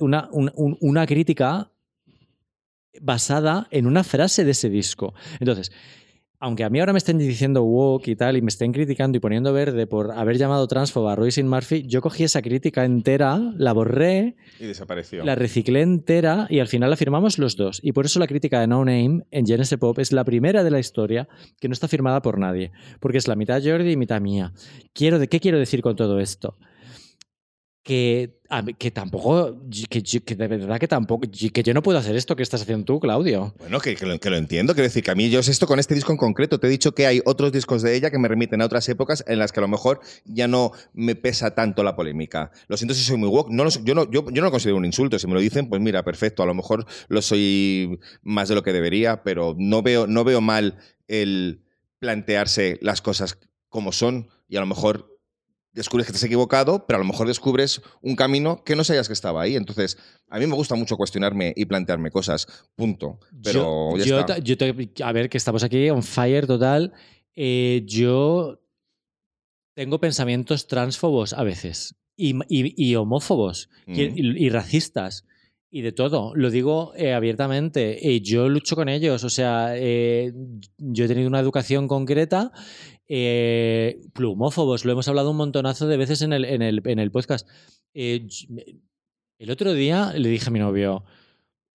[0.02, 1.72] una, un- un- una crítica
[3.00, 5.14] basada en una frase de ese disco.
[5.40, 5.72] Entonces,
[6.44, 9.22] aunque a mí ahora me estén diciendo woke y tal, y me estén criticando y
[9.22, 13.72] poniendo verde por haber llamado transfoba a Royce Murphy, yo cogí esa crítica entera, la
[13.72, 15.24] borré, y desapareció.
[15.24, 17.80] la reciclé entera y al final la firmamos los dos.
[17.82, 20.72] Y por eso la crítica de No Name en Genesis Pop es la primera de
[20.72, 21.30] la historia
[21.62, 24.52] que no está firmada por nadie, porque es la mitad Jordi y mitad mía.
[24.92, 26.58] Quiero, ¿Qué quiero decir con todo esto?
[27.84, 28.40] Que,
[28.78, 29.58] que tampoco,
[29.90, 33.02] que, de verdad que tampoco, que yo no puedo hacer esto que estás haciendo tú,
[33.02, 33.54] Claudio.
[33.60, 34.74] Bueno, que, que lo, entiendo.
[34.74, 36.62] Quiero decir que a mí yo es esto con este disco en concreto.
[36.62, 39.26] Te he dicho que hay otros discos de ella que me remiten a otras épocas
[39.28, 42.52] en las que a lo mejor ya no me pesa tanto la polémica.
[42.68, 43.50] Lo siento si soy muy woke.
[43.50, 45.20] No lo yo, no, yo, yo no lo considero un insulto.
[45.20, 46.42] Si me lo dicen, pues mira, perfecto.
[46.42, 50.40] A lo mejor lo soy más de lo que debería, pero no veo, no veo
[50.40, 50.78] mal
[51.10, 51.64] el
[52.00, 53.38] plantearse las cosas
[53.70, 55.13] como son y a lo mejor
[55.74, 59.08] descubres que te has equivocado, pero a lo mejor descubres un camino que no sabías
[59.08, 59.56] que estaba ahí.
[59.56, 59.98] Entonces,
[60.30, 63.20] a mí me gusta mucho cuestionarme y plantearme cosas, punto.
[63.44, 64.38] Pero yo, ya yo está.
[64.40, 66.94] yo te- a ver, que estamos aquí on fire total.
[67.36, 68.60] Eh, yo
[69.76, 75.26] tengo pensamientos transfobos a veces y, y- y homófobos y, y- y racistas
[75.72, 76.36] y de todo.
[76.36, 78.08] Lo digo eh, abiertamente.
[78.14, 79.24] Eh, yo lucho con ellos.
[79.24, 80.32] O sea, eh,
[80.78, 82.52] yo he tenido una educación concreta.
[83.08, 87.12] Eh, plumófobos, lo hemos hablado un montonazo de veces en el, en el, en el
[87.12, 87.48] podcast.
[87.94, 88.28] Eh,
[89.40, 91.04] el otro día le dije a mi novio,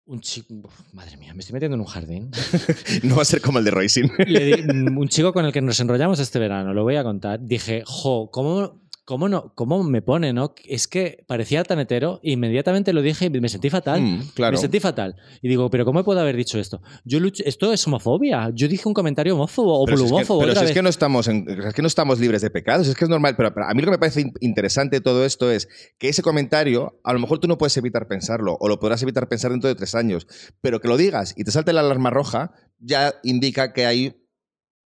[0.06, 2.32] un chico, madre mía, me estoy metiendo en un jardín.
[3.04, 4.08] No va a ser como el de Racing.
[4.26, 7.40] Le di- un chico con el que nos enrollamos este verano, lo voy a contar.
[7.42, 10.54] Dije, jo, ¿cómo, cómo, no, cómo me pone, no?
[10.66, 14.02] Es que parecía tan hetero, inmediatamente lo dije y me sentí fatal.
[14.02, 14.52] Mm, claro.
[14.52, 15.16] Me sentí fatal.
[15.42, 16.82] Y digo, ¿pero cómo puedo haber dicho esto?
[17.06, 18.52] Yo lucho- esto es homofobia.
[18.54, 20.82] Yo dije un comentario homófobo o Pero si es que, pero otra si es que
[20.82, 23.36] no estamos en- es que no estamos libres de pecados, es que es normal.
[23.38, 26.22] Pero, a mí lo que me parece in- interesante de todo esto es que ese
[26.22, 29.70] comentario, a lo mejor tú no puedes evitar pensarlo, o lo podrás evitar pensar dentro
[29.70, 30.28] de tres años,
[30.60, 34.18] pero que lo digas y te salte la alarma roja, ya indica que ahí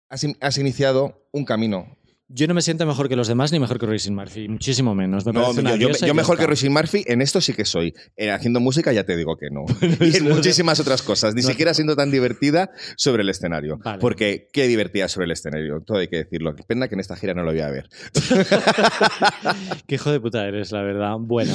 [0.10, 1.98] has, has iniciado un camino.
[2.36, 5.24] Yo no me siento mejor que los demás ni mejor que Racing Murphy, muchísimo menos.
[5.24, 6.48] Me No, yo, mejor que.
[6.48, 7.94] Roisin Murphy en esto sí que soy.
[8.18, 9.66] Eh, haciendo música ya te digo que no.
[10.04, 11.36] y en muchísimas otras cosas.
[11.36, 11.48] Ni No.
[11.50, 13.78] siquiera siendo tan divertida sobre el escenario.
[13.84, 14.00] Vale.
[14.00, 15.82] Porque qué divertida sobre el escenario.
[15.82, 16.56] Todo hay que decirlo.
[16.56, 17.88] Qué pena que en esta gira no lo voy a ver.
[19.88, 21.16] Qué hijo de puta eres, la verdad.
[21.20, 21.54] Bueno,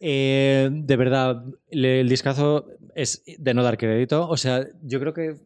[0.00, 4.28] eh, de verdad, el discazo es de no dar crédito.
[4.28, 5.36] O sea, yo creo que.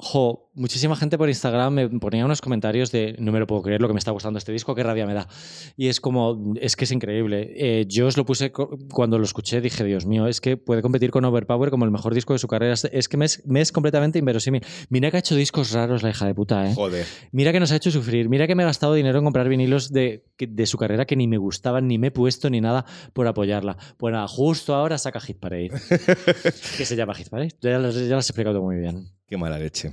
[0.00, 3.80] Jo, muchísima gente por Instagram me ponía unos comentarios de no me lo puedo creer
[3.80, 5.28] lo que me está gustando este disco, qué rabia me da.
[5.76, 7.52] Y es como, es que es increíble.
[7.56, 11.10] Eh, yo os lo puse cuando lo escuché, dije, Dios mío, es que puede competir
[11.10, 12.74] con Overpower como el mejor disco de su carrera.
[12.92, 14.62] Es- que me es, me es completamente inverosímil.
[14.90, 16.74] Mira que ha hecho discos raros la hija de puta, ¿eh?
[16.74, 17.06] Joder.
[17.32, 19.92] Mira que nos ha hecho sufrir, mira que me he gastado dinero en comprar vinilos
[19.92, 23.26] de, de su carrera que ni me gustaban, ni me he puesto ni nada por
[23.26, 23.76] apoyarla.
[24.00, 25.70] Nada, justo ahora saca Hit Parade.
[26.76, 27.50] que se llama Hit Parade.
[27.60, 29.08] Ya las, ya las he explicado muy bien.
[29.28, 29.92] Qué mala leche.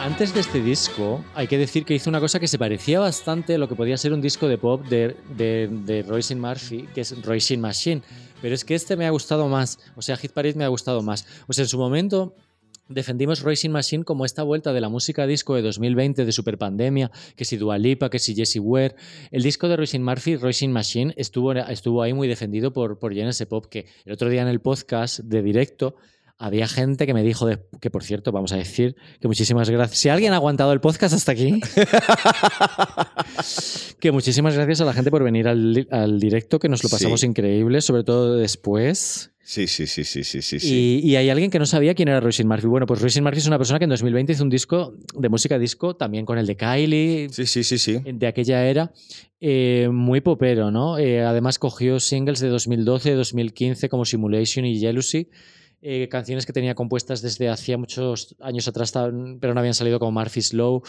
[0.00, 3.56] Antes de este disco, hay que decir que hizo una cosa que se parecía bastante
[3.56, 7.00] a lo que podía ser un disco de pop de, de, de Roisin Murphy, que
[7.00, 8.02] es Roisin Machine.
[8.40, 9.80] Pero es que este me ha gustado más.
[9.96, 11.26] O sea, Hit Parade me ha gustado más.
[11.48, 12.36] O sea, en su momento
[12.92, 17.44] defendimos Racing Machine como esta vuelta de la música disco de 2020 de superpandemia, que
[17.44, 18.94] si Dua Lipa, que si Jessie Ware.
[19.30, 23.46] El disco de Racing Murphy, Racing Machine, estuvo, estuvo ahí muy defendido por, por Genesis
[23.46, 25.96] Pop, que el otro día en el podcast de directo
[26.42, 27.48] había gente que me dijo,
[27.80, 30.00] que por cierto, vamos a decir que muchísimas gracias.
[30.00, 31.60] Si alguien ha aguantado el podcast hasta aquí,
[34.00, 37.80] que muchísimas gracias a la gente por venir al, directo, que nos lo pasamos increíble,
[37.80, 39.30] sobre todo después.
[39.44, 41.00] Sí, sí, sí, sí, sí, sí.
[41.04, 42.66] Y, hay alguien que no sabía quién era Roisin Murphy.
[42.66, 45.60] Bueno, pues Roisin Murphy es una persona que en 2020 hizo un disco de música
[45.60, 47.28] disco, también con el de Kylie.
[47.30, 48.00] Sí, sí, sí, sí.
[48.04, 48.92] De aquella era.
[49.40, 50.98] Eh, muy popero, ¿no?
[50.98, 55.28] Eh, además cogió singles de 2012, 2015 como Simulation y Jealousy.
[55.82, 58.92] Eh, canciones que tenía compuestas desde hacía muchos años atrás,
[59.40, 60.82] pero no habían salido como Murphy's Law.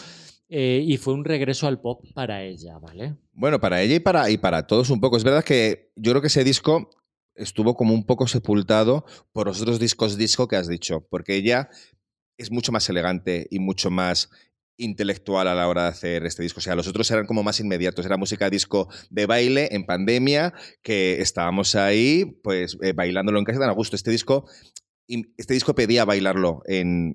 [0.48, 3.16] y fue un regreso al pop para ella, ¿vale?
[3.32, 5.16] Bueno, para ella y para, y para todos un poco.
[5.16, 6.90] Es verdad que yo creo que ese disco
[7.34, 11.68] estuvo como un poco sepultado por los otros discos disco que has dicho, porque ella
[12.38, 14.30] es mucho más elegante y mucho más
[14.76, 16.58] intelectual a la hora de hacer este disco.
[16.58, 18.04] O sea, los otros eran como más inmediatos.
[18.04, 23.60] Era música disco de baile en pandemia, que estábamos ahí, pues, eh, bailándolo en casa
[23.60, 23.94] tan a gusto.
[23.94, 24.48] Este disco,
[25.08, 27.14] este disco pedía bailarlo en,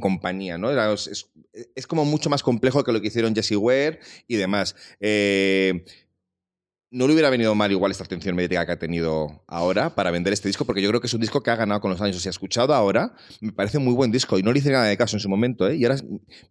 [0.00, 0.70] compañía, ¿no?
[0.92, 1.30] es,
[1.74, 4.76] es, como mucho más complejo que lo que hicieron Jesse Ware y demás.
[5.00, 5.84] Eh,
[6.94, 10.32] no le hubiera venido mal igual esta atención mediática que ha tenido ahora para vender
[10.32, 12.16] este disco, porque yo creo que es un disco que ha ganado con los años.
[12.16, 14.96] O sea, escuchado ahora, me parece muy buen disco y no le hice nada de
[14.96, 15.68] caso en su momento.
[15.68, 15.74] ¿eh?
[15.74, 15.96] Y ahora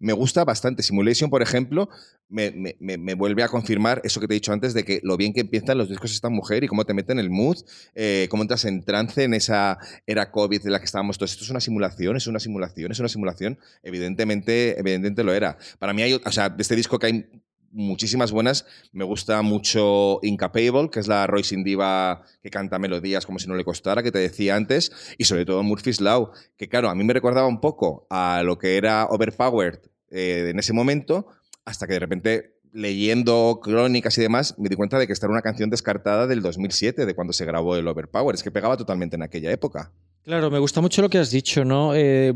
[0.02, 0.84] me gusta bastante.
[0.84, 1.88] Simulation, por ejemplo,
[2.28, 5.40] me, vuelve a confirmar eso que te he dicho antes de que lo bien que
[5.40, 7.60] empiezan los discos de esta mujer y cómo te meten el mood,
[7.96, 11.32] eh, cómo entras en trance en esa era COVID de la que estábamos todos.
[11.32, 13.58] Esto es una simulación, es una simulación, es una simulación.
[13.82, 15.58] Evidentemente, evidentemente lo era.
[15.80, 17.30] Para mí hay, o sea, de este disco que hay
[17.74, 18.66] muchísimas buenas.
[18.92, 23.56] Me gusta mucho Incapable, que es la Royce Diva que canta melodías como si no
[23.56, 27.04] le costara, que te decía antes, y sobre todo Murphy's Law, que claro, a mí
[27.04, 31.28] me recordaba un poco a lo que era Overpowered eh, en ese momento,
[31.66, 35.34] hasta que de repente leyendo crónicas y demás, me di cuenta de que esta era
[35.34, 38.34] una canción descartada del 2007, de cuando se grabó el Overpower.
[38.34, 39.94] Es que pegaba totalmente en aquella época.
[40.24, 41.94] Claro, me gusta mucho lo que has dicho, ¿no?
[41.94, 42.34] Eh,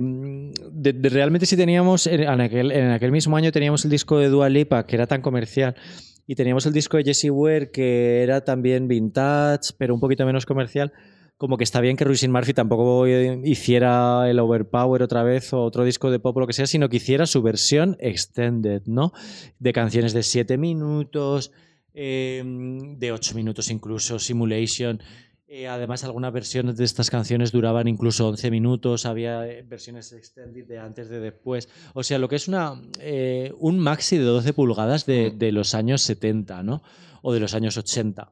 [1.03, 5.07] realmente si teníamos, en aquel, mismo año teníamos el disco de Dua Lipa, que era
[5.07, 5.73] tan comercial,
[6.25, 10.45] y teníamos el disco de Jessie Ware, que era también vintage, pero un poquito menos
[10.45, 10.91] comercial,
[11.37, 15.85] como que está bien que Ruisin Murphy tampoco hiciera el Overpower otra vez o otro
[15.85, 19.13] disco de pop o lo que sea, sino que hiciera su versión extended, ¿no?
[19.59, 21.53] De canciones de 7 minutos,
[21.93, 22.43] eh,
[22.97, 24.99] de 8 minutos incluso, Simulation.
[25.49, 30.65] Eh, además, algunas versiones de estas canciones duraban incluso 11 minutos, había eh, versiones extended
[30.67, 31.69] de antes, de después.
[31.93, 35.73] O sea, lo que es una, eh, un maxi de 12 pulgadas de, de, los
[35.73, 36.83] años 70, ¿no?
[37.21, 38.29] O de los años 80.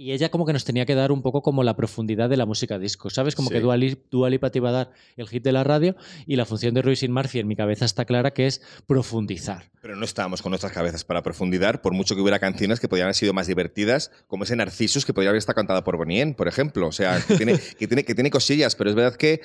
[0.00, 2.46] Y ella como que nos tenía que dar un poco como la profundidad de la
[2.46, 3.34] música disco, ¿sabes?
[3.34, 5.94] Como que Dua Lipa, te iba a dar el hit de la radio
[6.26, 9.70] y la función de Roisin Murphy en mi cabeza está clara que es profundizar.
[9.82, 13.08] Pero no estábamos con nuestras cabezas para profundizar, por mucho que hubiera canciones que podrían
[13.08, 16.48] haber sido más divertidas, como ese Narcissus que podría haber estado cantada por Bonien, por
[16.48, 16.88] ejemplo.
[16.88, 19.42] O sea, que tiene, que tiene, que tiene cosillas, pero es verdad que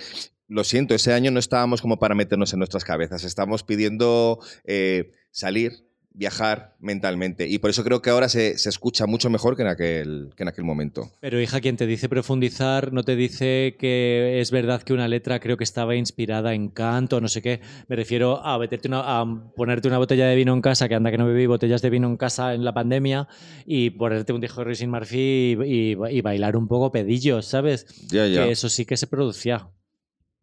[0.48, 3.26] lo siento, ese año no estábamos como para meternos en nuestras cabezas.
[3.26, 5.86] Estamos pidiendo eh, salir,
[6.18, 7.48] viajar mentalmente.
[7.48, 10.50] Y por eso creo que ahora se, escucha mucho mejor que en, aquel, que en
[10.50, 11.12] aquel momento.
[11.20, 15.40] Pero hija, quien te dice profundizar no te dice que es verdad que una letra
[15.40, 17.62] creo que estaba inspirada en canto, no sé qué.
[17.88, 21.12] Me refiero a, meterte una, a ponerte una botella de vino en casa, que anda
[21.12, 23.28] que no bebí botellas de vino en casa en la pandemia,
[23.66, 27.86] y ponerte un disco de Racing Murphy y, bailar un poco pedillos, ¿sabes?
[28.08, 28.46] Ya, ya.
[28.46, 29.70] Que eso sí que se producía.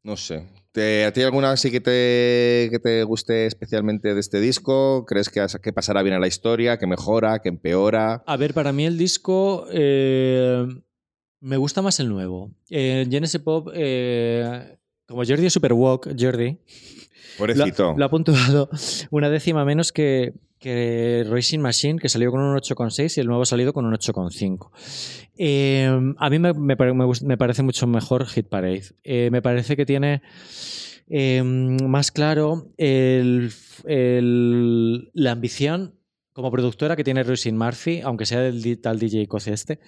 [0.04, 0.46] No sé.
[0.74, 5.04] ¿A ti alguna así que te, que te guste especialmente de este disco?
[5.06, 8.22] ¿Crees que, que pasará bien a la historia, que mejora, que empeora?
[8.26, 10.66] A ver, para mí el disco eh,
[11.40, 12.52] me gusta más el nuevo.
[12.70, 13.06] Eh,
[13.44, 16.58] Pop, eh, como Jordi es super walk, Jordi.
[17.36, 17.94] Pobrecito.
[17.96, 18.70] Lo, ha puntuado
[19.10, 20.32] una décima menos que,
[20.62, 23.92] que Racing Machine, que salió con un 8,6 y el nuevo ha salido con un
[23.92, 24.70] 8,5.
[25.36, 28.84] Eh, a mí me, parece mucho mejor Hit Parade.
[29.02, 30.22] Eh, me parece que tiene
[31.08, 33.50] eh, más claro la
[35.32, 35.98] ambición
[36.32, 39.80] como productora que tiene Roisin Murphy, aunque sea del tal DJ Coce este,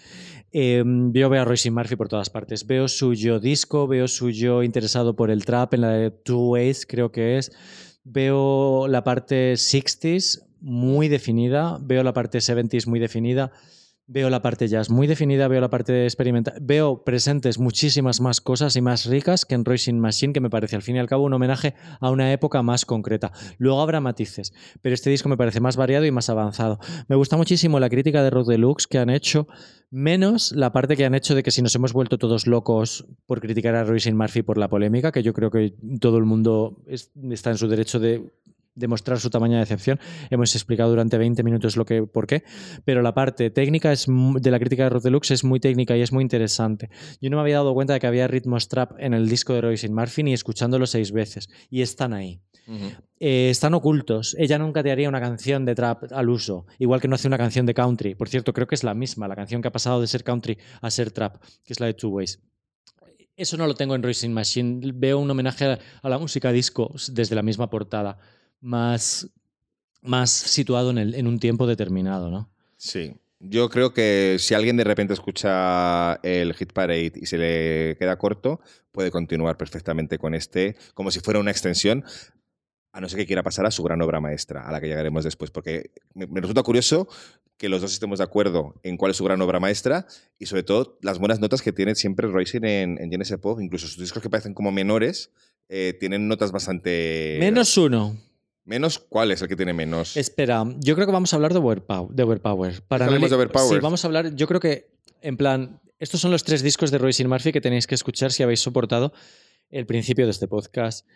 [0.52, 2.66] yo veo a Roisin Murphy por todas partes.
[2.66, 7.12] Veo suyo disco, veo suyo interesado por el trap en la de Two Ways, creo
[7.12, 7.52] que es.
[8.02, 13.52] Veo la parte 60s muy definida, veo la parte 70s muy definida,
[14.06, 18.76] Veo la parte jazz muy definida, veo la parte experimental, veo presentes muchísimas más cosas
[18.76, 21.24] y más ricas que en Racing Machine, que me parece al fin y al cabo
[21.24, 23.32] un homenaje a una época más concreta.
[23.56, 24.52] Luego habrá matices,
[24.82, 26.78] pero este disco me parece más variado y más avanzado.
[27.08, 29.48] Me gusta muchísimo la crítica de Road Deluxe que han hecho,
[29.90, 33.40] menos la parte que han hecho de que si nos hemos vuelto todos locos por
[33.40, 37.10] criticar a Racing Murphy por la polémica, que yo creo que todo el mundo es-
[37.30, 38.30] está en su derecho de
[38.74, 40.00] demostrar su tamaña de decepción.
[40.30, 42.44] Hemos explicado durante 20 minutos lo que, por qué,
[42.84, 46.02] pero la parte técnica es, de la crítica de Rod Deluxe es muy técnica y
[46.02, 46.90] es muy interesante.
[47.20, 49.60] Yo no me había dado cuenta de que había ritmos trap en el disco de
[49.60, 52.40] Royce Murphy ni escuchándolo seis veces, y están ahí.
[53.20, 54.34] Eh, están ocultos.
[54.38, 57.38] Ella nunca te haría una canción de trap al uso, igual que no hace una
[57.38, 58.14] canción de country.
[58.14, 60.58] Por cierto, creo que es la misma, la canción que ha pasado de ser country
[60.80, 62.40] a ser trap, que es la de Two Ways.
[63.36, 64.92] Eso no lo tengo en Racing Machine.
[64.94, 68.18] Veo un homenaje a, a la música disco desde la misma portada,
[68.64, 69.28] más,
[70.02, 72.48] más situado en, el- en un tiempo determinado, ¿no?
[72.76, 73.14] Sí.
[73.40, 78.16] Yo creo que si alguien de repente escucha el Hit Parade y se le queda
[78.16, 78.60] corto,
[78.90, 82.04] puede continuar perfectamente con este, como si fuera una extensión,
[82.92, 85.24] a no ser que quiera pasar a su gran obra maestra, a la que llegaremos
[85.24, 87.06] después, porque me, resulta curioso
[87.58, 90.06] que los dos estemos de acuerdo en cuál es su gran obra maestra
[90.38, 93.88] y sobre todo las buenas notas que tiene siempre Royce en, en Genesis Pop, incluso
[93.88, 95.32] sus discos que parecen como menores,
[95.68, 97.36] eh, tienen notas bastante...
[97.40, 98.16] Menos uno.
[98.64, 100.16] ¿Menos cuál es el que tiene menos?
[100.16, 102.14] Espera, yo creo que vamos a hablar de Overpower.
[102.14, 102.82] De Overpower.
[102.88, 103.74] Para Hablemos de Overpower.
[103.76, 104.34] Sí, vamos a hablar.
[104.34, 104.90] Yo creo que,
[105.20, 108.42] en plan, estos son los tres discos de Royce Murphy que tenéis que escuchar si
[108.42, 109.12] habéis soportado
[109.70, 111.06] el principio de este podcast.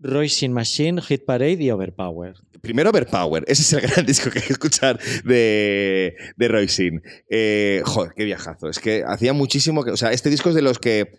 [0.00, 2.34] Royce Machine, Hit Parade y Overpower.
[2.60, 7.02] Primero Overpower, ese es el gran disco que hay que escuchar de, de Roy Sin.
[7.28, 8.68] Eh, joder, qué viajazo.
[8.68, 9.90] Es que hacía muchísimo que.
[9.90, 11.12] O sea, este disco es de los que.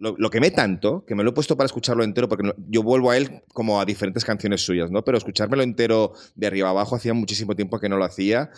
[0.00, 3.10] Lo, lo quemé tanto que me lo he puesto para escucharlo entero, porque yo vuelvo
[3.10, 5.02] a él como a diferentes canciones suyas, ¿no?
[5.04, 8.50] Pero escuchármelo entero de arriba abajo hacía muchísimo tiempo que no lo hacía.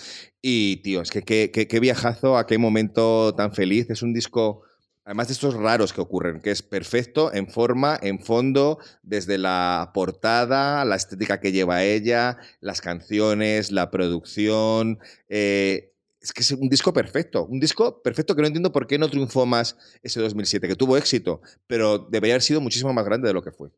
[0.42, 3.88] Y, tío, es que qué viajazo, a qué momento tan feliz.
[3.90, 4.62] Es un disco.
[5.02, 9.90] Además de estos raros que ocurren, que es perfecto en forma, en fondo, desde la
[9.94, 14.98] portada, la estética que lleva ella, las canciones, la producción.
[15.28, 15.89] eh,
[16.20, 17.46] es que es un disco perfecto.
[17.46, 20.96] Un disco perfecto que no entiendo por qué no triunfó más ese 2007, que tuvo
[20.96, 23.70] éxito, pero debería haber sido muchísimo más grande de lo que fue.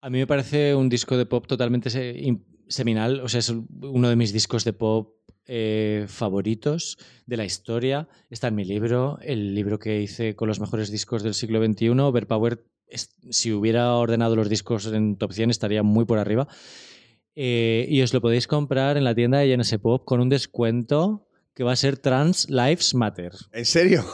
[0.00, 1.90] A mí me parece un disco de pop totalmente
[2.68, 3.20] seminal.
[3.20, 5.16] O sea, es uno de mis discos de pop
[5.46, 8.08] eh, favoritos de la historia.
[8.30, 11.88] Está en mi libro, el libro que hice con los mejores discos del siglo XXI.
[11.88, 12.64] Overpower,
[13.30, 16.48] si hubiera ordenado los discos en top 100, estaría muy por arriba.
[17.36, 21.26] Eh, y os lo podéis comprar en la tienda de JNS Pop con un descuento
[21.54, 23.30] que va a ser Trans Lives Matter.
[23.52, 24.04] ¿En serio?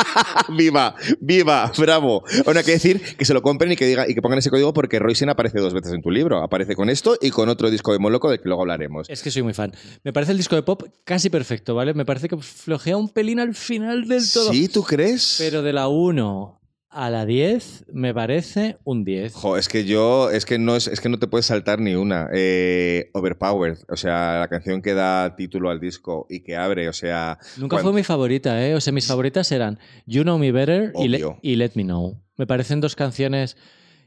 [0.48, 0.96] ¡Viva!
[1.20, 1.70] ¡Viva!
[1.78, 2.24] ¡Bravo!
[2.44, 4.50] Bueno, hay que decir que se lo compren y que, diga, y que pongan ese
[4.50, 6.42] código porque Roysen aparece dos veces en tu libro.
[6.42, 9.08] Aparece con esto y con otro disco de Moloco del que luego hablaremos.
[9.08, 9.72] Es que soy muy fan.
[10.02, 11.94] Me parece el disco de pop casi perfecto, ¿vale?
[11.94, 14.52] Me parece que flojea un pelín al final del todo.
[14.52, 14.66] ¿Sí?
[14.68, 15.36] ¿Tú crees?
[15.38, 16.59] Pero de la 1
[16.92, 19.32] a la 10 me parece un 10.
[19.34, 21.94] Jo, es que yo, es que no, es, es que no te puedes saltar ni
[21.94, 22.28] una.
[22.34, 26.92] Eh, Overpowered, o sea, la canción que da título al disco y que abre, o
[26.92, 27.38] sea.
[27.58, 28.74] Nunca cuando- fue mi favorita, ¿eh?
[28.74, 31.38] O sea, mis favoritas eran You Know Me Better y, Le- Obvio.
[31.42, 32.20] y Let Me Know.
[32.36, 33.56] Me parecen dos canciones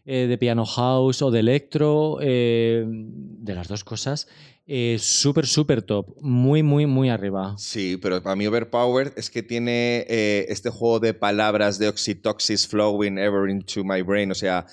[0.06, 4.28] eh, de piano house o de electro, eh, de las dos cosas,
[4.66, 6.16] eh, súper, súper top.
[6.22, 7.56] Muy, muy, muy arriba.
[7.58, 12.68] Sí, pero para mí Overpowered es que tiene eh, este juego de palabras de oxytoxis
[12.68, 14.32] flowing ever into my brain.
[14.32, 14.66] O sea,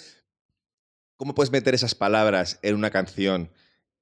[1.17, 3.51] ¿cómo puedes meter esas palabras en una canción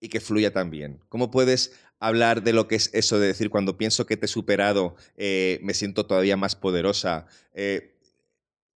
[0.01, 1.01] y que fluya tan bien?
[1.09, 4.29] ¿Cómo puedes hablar de lo que es eso de decir cuando pienso que te he
[4.29, 7.27] superado, eh, me siento todavía más poderosa?
[7.55, 7.99] Eh,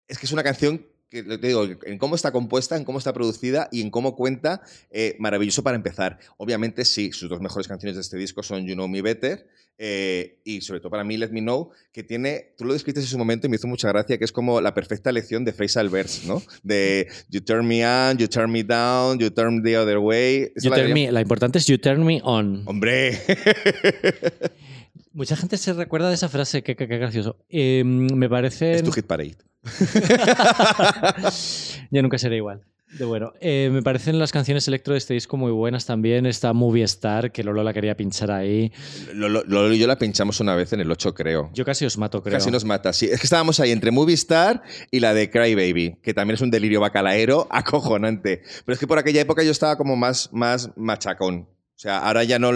[0.08, 3.14] es que es una canción que te digo, en cómo está compuesta, en cómo está
[3.14, 6.20] producida y en cómo cuenta, eh, maravilloso para empezar.
[6.38, 9.48] Obviamente, sí, sus dos mejores canciones de este disco son You Know Me Better
[9.82, 13.08] eh, y sobre todo para mí Let Me Know, que tiene, tú lo describiste en
[13.08, 15.90] su momento y me hizo mucha gracia, que es como la perfecta lección de Phrasal
[15.90, 16.44] Verse, ¿no?
[16.64, 20.52] De You turn me on, you turn me down, you turn the other way.
[20.62, 22.64] You la turn me- la importante es You Turn Me On.
[22.66, 23.20] ¡Hombre!
[25.14, 27.38] Mucha gente se recuerda de esa frase, qué, gracioso.
[27.50, 28.74] Eh, me parece...
[28.74, 29.38] es tu hit parade.
[31.92, 32.64] Yo nunca seré igual.
[32.98, 36.26] De bueno, eh, me parecen las canciones electro de este disco muy buenas también.
[36.26, 38.72] Está Movie Star, que Lolo la quería pinchar ahí.
[39.14, 41.52] Lolo Lolo y yo la pinchamos una vez en el 8, creo.
[41.54, 42.34] Yo casi os mato, creo.
[42.34, 43.06] Casi nos mata, sí.
[43.06, 46.42] Es que estábamos ahí entre Movie Star y la de Cry Baby, que también es
[46.42, 48.42] un delirio bacalaero acojonante.
[48.66, 51.48] Pero es que por aquella época yo estaba como más, más machacón.
[51.76, 52.54] O sea, ahora ya no...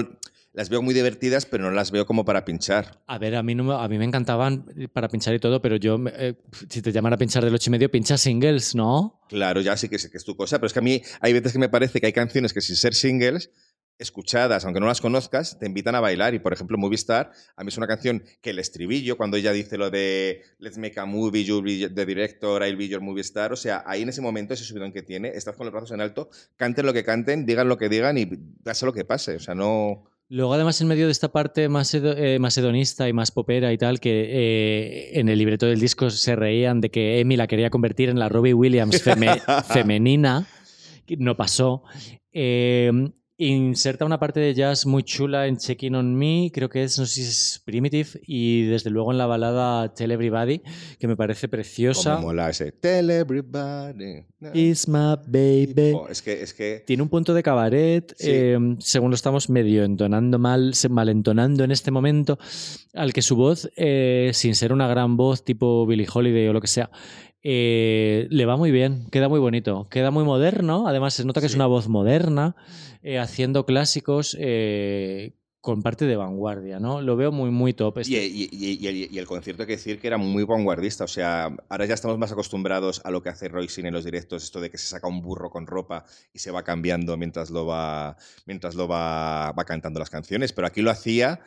[0.54, 3.02] Las veo muy divertidas, pero no las veo como para pinchar.
[3.08, 5.78] A ver, a mí, no me, a mí me encantaban para pinchar y todo, pero
[5.78, 6.36] yo, eh,
[6.70, 9.20] si te llaman a pinchar del 8 y medio, pincha singles, ¿no?
[9.30, 11.34] Claro, ya sí que sé que es tu cosa, pero es que a mí hay
[11.34, 13.50] veces que me parece que hay canciones que sin ser singles
[13.98, 16.34] escuchadas, aunque no las conozcas, te invitan a bailar.
[16.34, 19.78] Y por ejemplo, Movistar, a mí es una canción que el estribillo, cuando ella dice
[19.78, 23.54] lo de Let's make a movie, you'll be the director, I'll be your movie star,
[23.54, 26.02] o sea, ahí en ese momento, ese subidón que tiene, estás con los brazos en
[26.02, 29.36] alto, canten lo que canten, digan lo que digan y pase lo que pase.
[29.36, 30.06] O sea, no.
[30.34, 34.00] Luego, además, en medio de esta parte más eh, macedonista y más popera y tal,
[34.00, 38.10] que eh, en el libreto del disco se reían de que Emi la quería convertir
[38.10, 39.00] en la Robbie Williams
[39.68, 40.48] femenina,
[41.20, 41.84] no pasó.
[42.32, 42.92] Eh,
[43.38, 47.08] Inserta una parte de jazz muy chula en Checking on Me, creo que es, no
[47.08, 50.62] sé si es Primitive, y desde luego en la balada Tell Everybody,
[51.00, 52.18] que me parece preciosa.
[52.18, 54.26] Como mola ese Tell Everybody.
[54.54, 55.98] Is my baby.
[56.12, 56.84] es, que, es que...
[56.86, 61.90] Tiene un punto de cabaret, eh, según lo estamos medio entonando mal, malentonando en este
[61.90, 62.38] momento,
[62.94, 66.62] al que su voz, eh, sin ser una gran voz tipo Billie Holiday o lo
[66.62, 66.92] que sea,
[67.46, 71.48] eh, le va muy bien, queda muy bonito, queda muy moderno, además se nota que
[71.48, 72.56] es una voz moderna,
[73.02, 77.02] eh, haciendo clásicos eh, con parte de vanguardia, ¿no?
[77.02, 78.00] Lo veo muy, muy top.
[78.00, 78.14] Este.
[78.14, 82.18] Y, el concierto hay que decir que era muy vanguardista, o sea, ahora ya estamos
[82.18, 85.08] más acostumbrados a lo que hace Royce en los directos, esto de que se saca
[85.08, 88.16] un burro con ropa y se va cambiando mientras lo va,
[88.46, 91.42] mientras lo va, va cantando las canciones, pero aquí lo hacía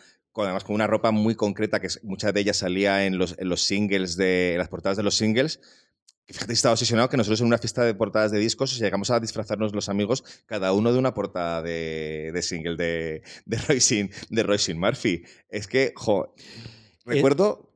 [0.45, 3.63] además con una ropa muy concreta, que muchas de ellas salía en los, en los
[3.63, 5.61] singles, de, en las portadas de los singles,
[6.29, 9.73] Fíjate, estaba obsesionado que nosotros en una fiesta de portadas de discos llegamos a disfrazarnos
[9.73, 15.23] los amigos, cada uno de una portada de, de single de, de, Royce, de Murphy.
[15.49, 16.35] Es que, jo,
[17.05, 17.73] recuerdo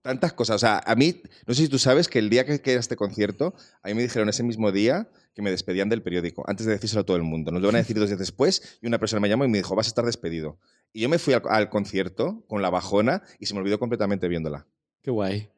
[0.00, 0.56] tantas cosas.
[0.56, 2.80] O sea, a mí, no sé si tú sabes que el día que, que era
[2.80, 6.64] este concierto, a mí me dijeron ese mismo día que me despedían del periódico, antes
[6.64, 7.50] de decírselo a todo el mundo.
[7.50, 9.58] Nos lo van a decir dos días después y una persona me llamó y me
[9.58, 10.58] dijo, vas a estar despedido.
[10.94, 14.28] Y yo me fui al, al concierto con la bajona y se me olvidó completamente
[14.28, 14.66] viéndola.
[15.02, 15.50] Qué guay.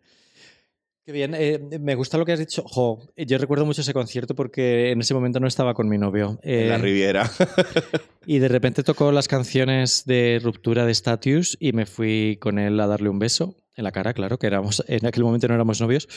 [1.04, 2.64] Qué bien, eh, me gusta lo que has dicho.
[2.66, 6.38] Jo, yo recuerdo mucho ese concierto porque en ese momento no estaba con mi novio.
[6.42, 7.30] en la eh, Riviera.
[8.26, 12.80] y de repente tocó las canciones de ruptura de Status y me fui con él
[12.80, 15.78] a darle un beso en la cara, claro, que éramos, en aquel momento no éramos
[15.78, 16.08] novios.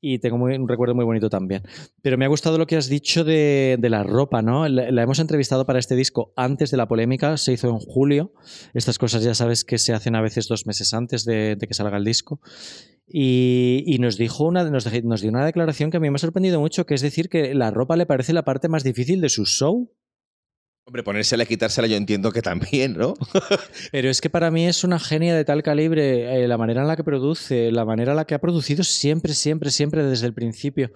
[0.00, 1.62] Y tengo un recuerdo muy bonito también.
[2.02, 4.68] Pero me ha gustado lo que has dicho de, la ropa, ¿no?
[4.68, 8.34] La, hemos entrevistado para este disco antes de la polémica, se hizo en julio.
[8.74, 11.96] Estas cosas ya sabes que se hacen a veces dos meses antes de que salga
[11.96, 12.40] el disco.
[13.10, 16.60] Y, nos dijo una, nos, nos, dio una declaración que a mí me ha sorprendido
[16.60, 19.46] mucho, que es decir que la ropa le parece la parte más difícil de su
[19.46, 19.90] show.
[20.84, 23.14] Hombre, ponérsela y quitársela yo entiendo que también, ¿no?
[23.92, 26.88] Pero es que para mí es una genia de tal calibre, eh, la manera en
[26.88, 30.32] la que produce, la manera en la que ha producido siempre, siempre, siempre desde el
[30.32, 30.90] principio.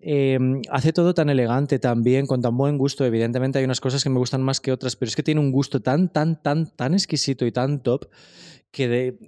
[0.00, 3.04] Em, hace todo tan elegante, tan bien, con tan buen gusto.
[3.04, 5.52] Evidentemente hay unas cosas que me gustan más que otras, pero es que tiene un
[5.52, 8.08] gusto tan, tan, tan, tan exquisito y tan top
[8.70, 9.18] que de,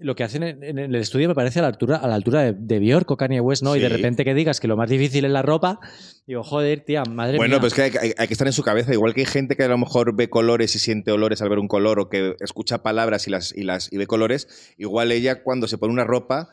[0.00, 2.52] lo que hacen en, el estudio me parece a la altura, a la altura de,
[2.52, 3.76] de Bjork o Kanye West, ¿no?
[3.76, 5.78] Y de repente que digas que lo más difícil es la ropa,
[6.26, 7.58] digo, joder, tía, madre bueno, mía.
[7.58, 8.92] Bueno, pues que hay, que estar en su cabeza.
[8.92, 11.58] Igual que hay gente que a lo mejor ve colores y siente olores al ver
[11.58, 15.42] un color o que escucha palabras y, las, y, las, y ve colores, igual ella
[15.42, 16.48] cuando se pone una ropa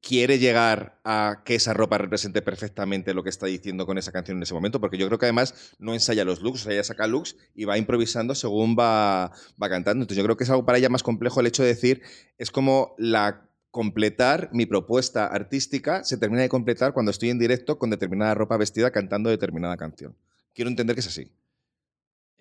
[0.00, 4.36] quiere llegar a que esa ropa represente perfectamente lo que está diciendo con esa canción
[4.36, 6.84] en ese momento, porque yo creo que además no ensaya los looks, o sea, ella
[6.84, 10.04] saca looks y va improvisando según va, va cantando.
[10.04, 12.02] Entonces yo creo que es algo para ella más complejo el hecho de decir,
[12.38, 17.76] es como la completar mi propuesta artística se termina de completar cuando estoy en directo
[17.76, 20.16] con determinada ropa vestida cantando determinada canción.
[20.54, 21.32] Quiero entender que es así.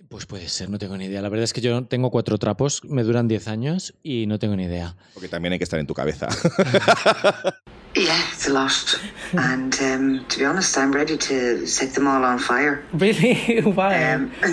[0.10, 1.22] Pues puede ser, no tengo ni idea.
[1.22, 4.56] La verdad es que yo tengo cuatro trapos, me duran diez años y no tengo
[4.56, 4.96] ni idea.
[5.14, 6.28] Porque también hay que estar en tu cabeza.
[7.96, 9.00] yeah, it's a lot.
[9.38, 12.84] And um, to be honest, I'm ready to set them all on fire.
[12.94, 13.62] Really?
[13.64, 14.14] Why?
[14.14, 14.32] Um,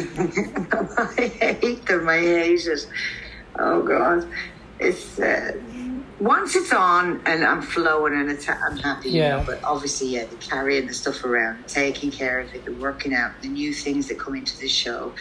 [1.19, 2.09] I hate them.
[2.09, 2.87] I hate it.
[3.59, 4.27] Oh, God.
[4.79, 5.19] It's.
[5.19, 5.53] Uh,
[6.21, 9.23] once it's on and I'm flowing and it's I'm happy, yeah.
[9.23, 12.73] You know, but obviously, yeah, the carrying the stuff around, taking care of it, the
[12.73, 15.13] working out, the new things that come into this show.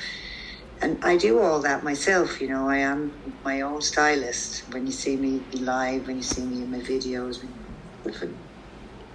[0.82, 2.70] And I do all that myself, you know.
[2.70, 4.64] I am my own stylist.
[4.74, 7.54] When you see me live, when you see me in my videos, when
[8.06, 8.28] I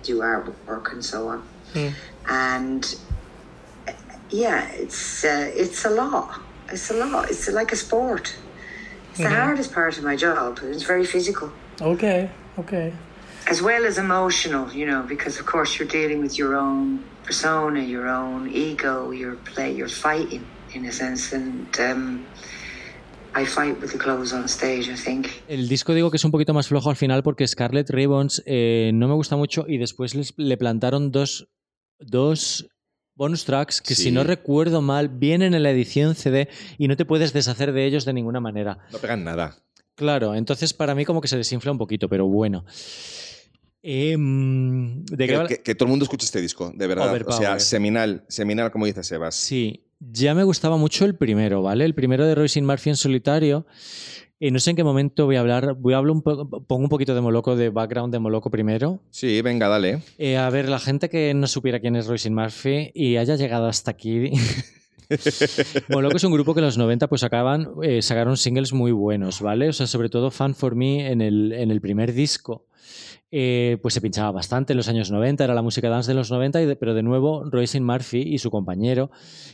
[0.03, 1.49] do artwork and so on.
[1.73, 1.95] Mm.
[2.29, 2.97] And
[4.31, 6.41] yeah, it's uh, it's a lot.
[6.69, 7.31] It's a lot.
[7.31, 8.37] It's like a sport.
[9.11, 9.31] It's mm-hmm.
[9.31, 10.61] the hardest part of my job.
[10.63, 11.53] It's very physical.
[11.81, 12.93] Okay, okay.
[13.49, 17.81] As well as emotional, you know, because of course you're dealing with your own persona,
[17.81, 20.45] your own ego, your play, you're fighting
[20.75, 22.27] in a sense, and um,
[23.35, 25.29] I fight with the clothes on stage, I think.
[25.49, 28.93] El disco digo que es un poquito más flojo al final porque Scarlett Ribbons eh,
[28.95, 31.49] no me gusta mucho y después les, le plantaron dos,
[31.99, 32.69] dos
[33.17, 34.05] bonus tracks que sí.
[34.05, 36.49] si no recuerdo mal vienen en la edición CD
[36.79, 38.79] y no te puedes deshacer de ellos de ninguna manera.
[38.93, 39.57] No pegan nada.
[39.95, 42.65] Claro, entonces para mí como que se desinfla un poquito, pero bueno.
[43.87, 47.23] Em, que, todo el mundo escuche este disco, de verdad.
[47.27, 49.35] O sea, seminal, seminal, como dice Sebas.
[49.35, 51.85] Sí, ya me gustaba mucho el primero, ¿vale?
[51.85, 53.67] El primero de Royce Murphy en solitario.
[54.41, 55.75] Y no sé en qué momento voy a hablar.
[55.75, 59.01] Voy a hablar un poco, pongo un poquito de Moloco, de background de Moloco primero.
[59.11, 60.01] Sí, venga, dale.
[60.19, 63.67] Eh, a ver, la gente que no supiera quién es Royce Murphy y haya llegado
[63.67, 64.33] hasta aquí.
[65.89, 69.41] Moloco es un grupo que en los 90 pues acaban, eh, sacaron singles muy buenos,
[69.41, 69.69] ¿vale?
[69.69, 72.67] O sea, sobre todo Fan for Me en el, en el primer disco.
[73.37, 76.31] Eh, pues se pinchaba bastante en los años 90, era la música dance de los
[76.31, 79.11] 90, y pero de nuevo Royce Murphy y su compañero,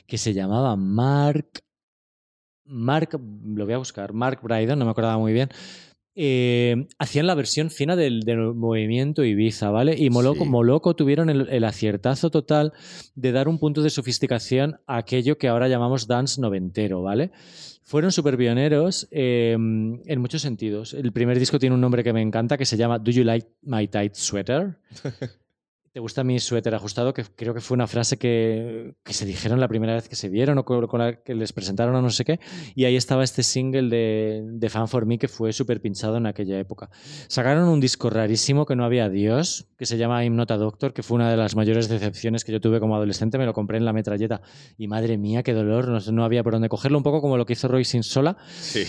[0.06, 1.62] que se llamaba Mark,
[2.64, 5.48] Mark, lo voy a buscar, Mark Brydon, no me acordaba muy bien,
[6.14, 9.94] eh, hacían la versión fina del, del, movimiento Ibiza, ¿vale?
[9.96, 10.50] Y Moloco, Sí.
[10.50, 12.72] Moloco tuvieron el, el aciertazo total
[13.14, 17.30] de dar un punto de sofisticación a aquello que ahora llamamos dance noventero, ¿vale?
[17.82, 20.94] Fueron súper pioneros eh, en muchos sentidos.
[20.94, 23.48] El primer disco tiene un nombre que me encanta que se llama Do You Like
[23.62, 24.78] My Tight Sweater?
[25.92, 27.12] ¿Te gusta mi suéter ajustado?
[27.12, 30.28] Que creo que fue una frase que, que se dijeron la primera vez que se
[30.28, 32.38] vieron o con, la que les presentaron a no sé qué.
[32.76, 36.26] Y ahí estaba este single de, de Fan for Me que fue súper pinchado en
[36.26, 36.90] aquella época.
[37.26, 40.92] Sacaron un disco rarísimo que no había Dios, que se llama I'm Not a Doctor,
[40.92, 43.36] que fue una de las mayores decepciones que yo tuve como adolescente.
[43.36, 44.42] Me lo compré en la metralleta
[44.78, 46.98] y madre mía, qué dolor, no, no había por dónde cogerlo.
[46.98, 48.36] Un poco como lo que hizo Roy Sin Sola.
[48.60, 48.84] Sí.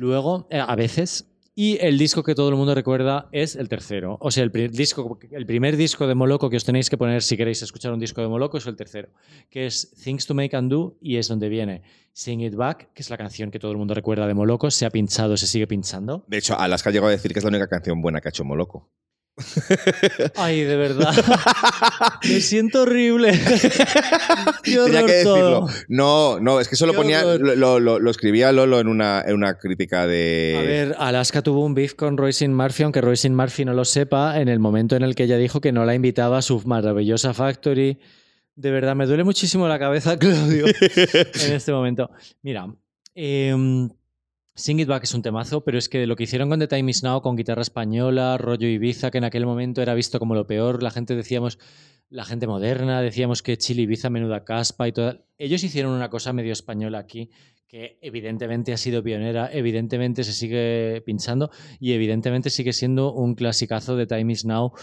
[0.00, 1.31] Luego, eh, a veces.
[1.54, 4.16] Y el disco que todo el mundo recuerda es el tercero.
[4.20, 7.22] O sea, el, pri- disco, el primer disco de Moloco que os tenéis que poner
[7.22, 9.10] si queréis escuchar un disco de Moloco es el tercero,
[9.50, 11.82] que es Things to Make and Do y es donde viene
[12.14, 14.70] Sing It Back, que es la canción que todo el mundo recuerda de Moloco.
[14.70, 16.24] Se ha pinchado, se sigue pinchando.
[16.26, 18.44] De hecho, Alaska llegó a decir que es la única canción buena que ha hecho
[18.44, 18.88] Moloco.
[20.36, 21.12] Ay, de verdad.
[22.28, 23.32] Me siento horrible.
[24.64, 25.66] Tenía que decirlo.
[25.88, 29.34] No, no, es que eso lo ponía, lo, lo- lo escribía Lolo en una, en
[29.34, 30.56] una crítica de.
[30.58, 34.40] A ver, Alaska tuvo un beef con Royce Murphy, aunque Royce Murphy no lo sepa,
[34.40, 37.34] en el momento en el que ella dijo que no la invitaba a su maravillosa
[37.34, 37.98] factory.
[38.54, 42.10] De verdad, me duele muchísimo la cabeza, Claudio, en este momento.
[42.42, 42.66] Mira,
[43.14, 43.88] em,
[44.54, 46.90] Sing It Back es un temazo, pero es que lo que hicieron con The Time
[46.90, 50.46] Is Now, con guitarra española, rollo Ibiza, que en aquel momento era visto como lo
[50.46, 51.58] peor, la gente decíamos,
[52.10, 55.24] la gente moderna, decíamos que Chile Ibiza, menuda caspa y todo.
[55.38, 57.30] Ellos hicieron una cosa medio española aquí,
[57.66, 61.50] que evidentemente ha sido pionera, evidentemente se sigue pinchando
[61.80, 64.74] y evidentemente sigue siendo un clasicazo de Time Is Now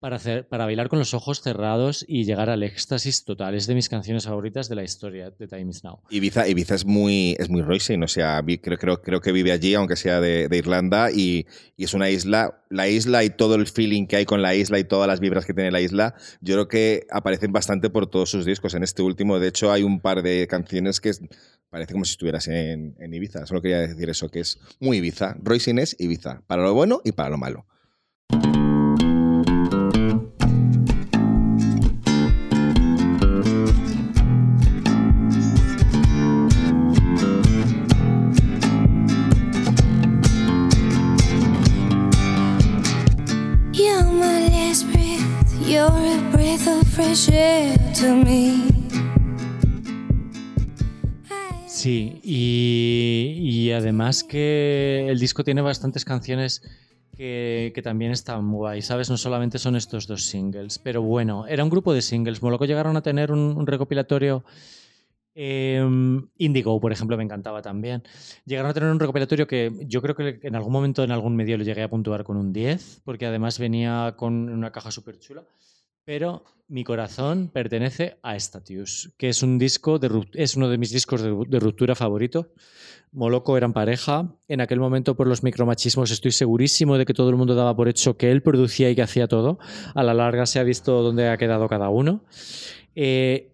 [0.00, 3.54] para, hacer, para bailar con los ojos cerrados y llegar al éxtasis total.
[3.54, 6.00] Es de mis canciones favoritas de la historia de Time Is Now.
[6.10, 9.74] Ibiza, Ibiza es muy, es muy Royce, o sea, creo, creo, creo que vive allí,
[9.74, 11.46] aunque sea de, Irlanda, y,
[11.76, 14.84] es una isla, la isla y todo el feeling que hay con la isla y
[14.84, 18.44] todas las vibras que tiene la isla, yo creo que aparecen bastante por todos sus
[18.44, 18.74] discos.
[18.74, 21.12] En este último, de hecho, hay un par de canciones que
[21.70, 23.46] parece como si estuvieras en, Ibiza.
[23.46, 25.36] Solo quería decir eso, que es muy Ibiza.
[25.42, 27.66] Royce es Ibiza, para lo bueno y para lo malo.
[51.66, 56.60] Sí, y, además que el disco tiene bastantes canciones
[57.16, 59.08] que, también están guay, ¿sabes?
[59.08, 62.42] No solamente son estos dos singles, pero bueno, era un grupo de singles.
[62.42, 64.44] Moloco llegaron a tener un, un recopilatorio.
[65.34, 65.82] eh,
[66.36, 68.02] Indigo, por ejemplo, me encantaba también.
[68.44, 71.56] Llegaron a tener un recopilatorio que yo creo que en algún momento en algún medio
[71.56, 75.42] lo llegué a puntuar con un 10, porque además venía con una caja súper chula.
[76.08, 80.90] Pero mi corazón pertenece a Statius, que es un disco de es uno de mis
[80.90, 82.54] discos de, ruptura favorito.
[83.12, 84.34] Moloco eran pareja.
[84.48, 87.90] En aquel momento, por los micromachismos, estoy segurísimo de que todo el mundo daba por
[87.90, 89.58] hecho que él producía y que hacía todo.
[89.94, 92.24] A la larga se ha visto dónde ha quedado cada uno.
[92.94, 93.52] Eh,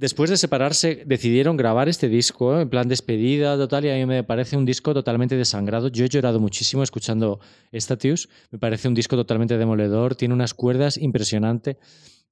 [0.00, 2.62] Después de separarse, decidieron grabar este disco ¿eh?
[2.62, 5.88] en plan despedida total y a mí me parece un disco totalmente desangrado.
[5.88, 7.38] Yo he llorado muchísimo escuchando
[7.70, 8.30] Statius.
[8.50, 10.14] Me parece un disco totalmente demoledor.
[10.14, 11.76] Tiene unas cuerdas impresionantes,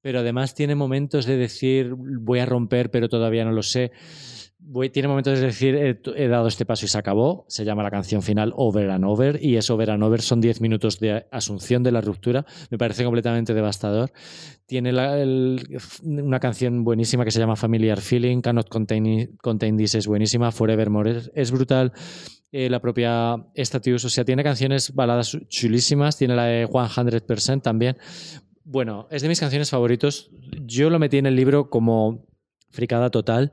[0.01, 3.91] pero además tiene momentos de decir voy a romper, pero todavía no lo sé.
[4.91, 7.45] Tiene momentos de decir he, he dado este paso y se acabó.
[7.47, 10.21] Se llama la canción final Over and Over y es Over and Over.
[10.21, 12.45] Son 10 minutos de asunción de la ruptura.
[12.69, 14.11] Me parece completamente devastador.
[14.65, 15.15] Tiene la-
[16.03, 18.41] una canción buenísima que se llama Familiar Feeling.
[18.41, 20.51] Cannot Contain, Contain This es buenísima.
[20.51, 21.93] Forevermore es, es brutal.
[22.51, 26.17] Eh, la propia Statius, o sea, tiene canciones baladas chulísimas.
[26.17, 27.97] Tiene la de 100% también.
[28.65, 30.29] Bueno, es de mis canciones favoritos.
[30.65, 32.27] Yo lo metí en el libro como
[32.71, 33.51] fricada total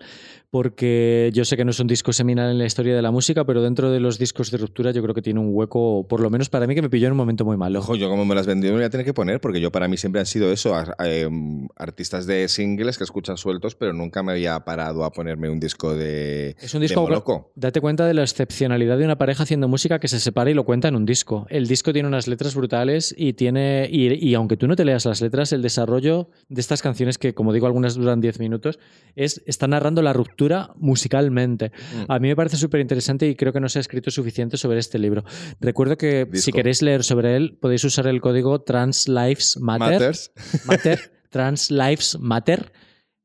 [0.57, 3.45] porque yo sé que no es un disco seminal en la historia de la música,
[3.45, 6.31] pero dentro de los discos de ruptura yo creo que tiene un hueco, por lo
[6.31, 7.81] menos para mí, que me pilló en un momento muy malo.
[7.81, 9.87] Ojo, yo como me las vendido me voy a tener que poner, porque yo para
[9.87, 14.33] mí siempre han sido eso, em, artistas de singles que escuchan sueltos, pero nunca me
[14.33, 17.53] había parado a ponerme un disco de Es un disco loco.
[17.55, 20.65] Date cuenta de la excepcionalidad de una pareja haciendo música que se separa y lo
[20.65, 21.47] cuenta en un disco.
[21.51, 25.05] El disco tiene unas letras brutales y tiene y, y aunque tú no te leas
[25.05, 28.79] las letras, el desarrollo de estas canciones que como digo algunas duran 10 minutos
[29.17, 30.46] es está narrando la ruptura
[30.77, 31.71] musicalmente.
[31.71, 32.13] Mm.
[32.13, 34.79] A mí me parece súper interesante y creo que no se ha escrito suficiente sobre
[34.79, 35.25] este libro.
[35.61, 40.13] Recuerdo que si queréis leer sobre él, podéis usar el código Trans Lives Matter.
[41.31, 42.73] Trans Lives Matter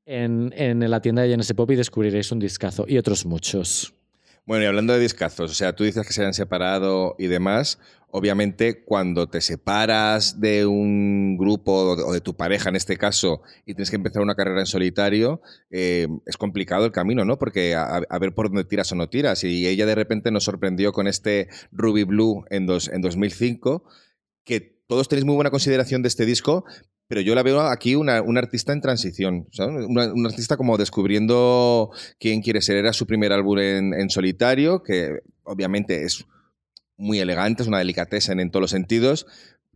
[0.06, 3.94] en, en, la tienda de Genesis Pop y descubriréis un discazo y otros muchos.
[4.52, 7.80] Bueno, y hablando de discazos, o sea, tú dices que se han separado y demás.
[8.10, 13.76] Obviamente, cuando te separas de un grupo o de tu pareja, en este caso, y
[13.76, 17.40] tienes que empezar una carrera en solitario, eh, es complicado el camino, ¿no?
[17.40, 19.42] Porque a, ver por dónde tiras o no tiras.
[19.46, 23.86] Y ella de repente nos sorprendió con este Ruby Blue en, dos, en 2005,
[24.44, 26.66] que todos tenéis muy buena consideración de este disco,
[27.12, 29.46] pero yo la veo aquí una, artista en transición,
[29.90, 32.78] una, artista como descubriendo quién quiere ser.
[32.78, 36.26] Era su primer álbum en, en solitario, que obviamente es
[36.96, 39.28] muy elegante, es una delicateza en, todos los sentidos,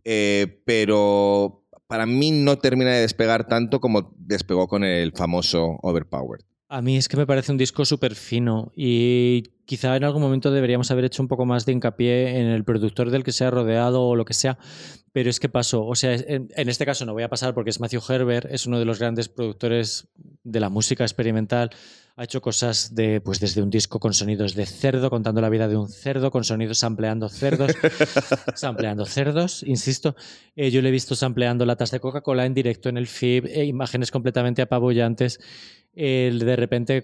[0.04, 6.46] eh, pero para mí no termina de despegar tanto como despegó con el famoso Overpowered.
[6.70, 10.50] A mí es que me parece un disco súper fino y quizá en algún momento
[10.50, 13.50] deberíamos haber hecho un poco más de hincapié en el productor del que se ha
[13.50, 14.58] rodeado o lo que sea,
[15.12, 15.84] pero es que pasó.
[15.84, 18.78] O sea, en, este caso no voy a pasar porque es Matthew Herbert, es uno
[18.78, 20.08] de los grandes productores
[20.44, 21.70] de la música experimental
[22.18, 25.68] ha hecho cosas de, pues desde un disco con sonidos de cerdo, contando la vida
[25.68, 27.72] de un cerdo, con sonidos sampleando cerdos,
[28.54, 30.16] sampleando cerdos, insisto.
[30.56, 33.64] Eh, yo le he visto sampleando latas de Coca-Cola en directo en el FIB, e
[33.66, 35.40] imágenes completamente apabullantes.
[35.96, 37.02] De repente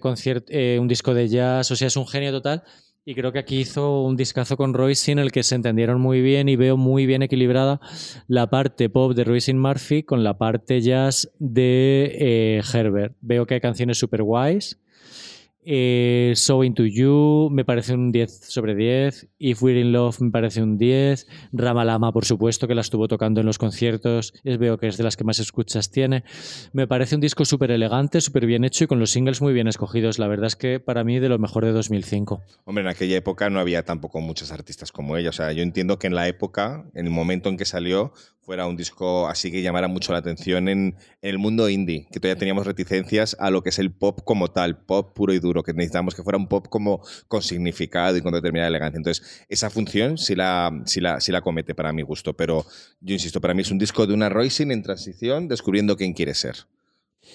[0.49, 2.63] eh, un disco de jazz, o sea, es un genio total.
[3.05, 6.21] Y creo que aquí hizo un discazo con Royce en el que se entendieron muy
[6.21, 7.81] bien y veo muy bien equilibrada
[8.27, 13.17] la parte pop de Royce Murphy con la parte jazz de eh, Herbert.
[13.19, 14.79] Veo que hay canciones super guays
[15.65, 19.29] eh, so Into You me parece un 10 sobre 10.
[19.39, 21.27] If We're in Love me parece un 10.
[21.51, 24.33] Ramalama, por supuesto, que la estuvo tocando en los conciertos.
[24.43, 26.23] Es, veo que es de las que más escuchas tiene.
[26.73, 29.67] Me parece un disco súper elegante, súper bien hecho y con los singles muy bien
[29.67, 30.19] escogidos.
[30.19, 32.41] La verdad es que para mí de lo mejor de 2005.
[32.65, 35.29] Hombre, en aquella época no había tampoco muchos artistas como ella.
[35.29, 38.13] O sea, yo entiendo que en la época, en el momento en que salió,
[38.45, 42.37] fuera un disco así que llamara mucho la atención en, el mundo indie, que todavía
[42.37, 45.73] teníamos reticencias a lo que es el pop como tal, pop puro y duro, que
[45.73, 48.97] necesitábamos que fuera un pop como con significado y con determinada elegancia.
[48.97, 52.65] Entonces, esa función sí la, sí la, sí la comete para mi gusto, pero
[52.99, 56.33] yo insisto, para mí es un disco de una Roisin en transición, descubriendo quién quiere
[56.33, 56.57] ser.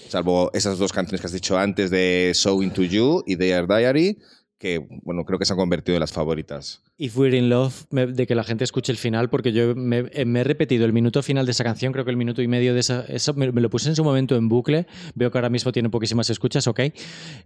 [0.08, 4.18] Salvo esas dos canciones que has dicho antes de So Into You y Their Diary,
[4.58, 6.82] que bueno, creo que se han convertido en las favoritas.
[6.96, 10.44] If We're in Love, de que la gente escuche el final, porque yo me, he
[10.44, 13.04] repetido el minuto final de esa canción, creo que el minuto y medio de esa,
[13.08, 16.28] eso me, lo puse en su momento en bucle, veo que ahora mismo tiene poquísimas
[16.30, 16.80] escuchas, ok,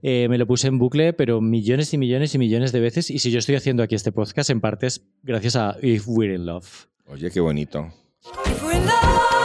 [0.02, 3.18] eh, me lo puse en bucle, pero millones y millones y millones de veces, y
[3.18, 6.46] si yo estoy haciendo aquí este podcast, en parte es gracias a If We're in
[6.46, 6.86] Love.
[7.06, 7.92] Oye, qué bonito.
[8.24, 9.41] y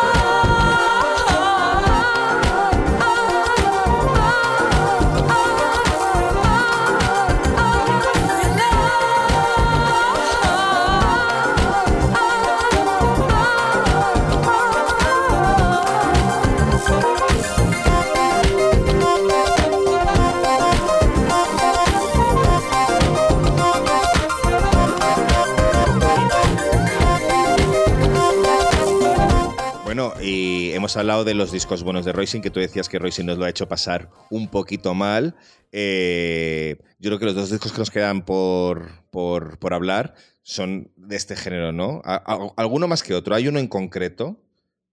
[30.88, 33.44] hemos hablado de los discos buenos de Roisin, que tú decías que Roisin nos lo
[33.44, 35.36] ha hecho pasar un poquito mal.
[35.74, 41.18] Eh, yo creo que los dos discos que nos quedan por, por, hablar son de
[41.18, 42.02] este género, ¿no?
[42.06, 43.36] alguno más que otro.
[43.36, 44.40] Hay uno en concreto.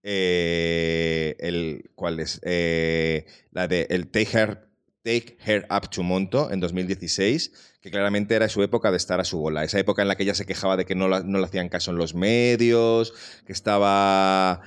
[0.02, 2.40] Eh, el, ¿Cuál es?
[2.42, 4.66] Eh, la de el Take Her,
[5.04, 9.24] Take Her Up to Monto en 2016 que claramente era su época de estar a
[9.24, 11.44] su bola, esa época en la que ella se quejaba de que no, no le
[11.44, 13.12] hacían caso en los medios,
[13.46, 14.62] que estaba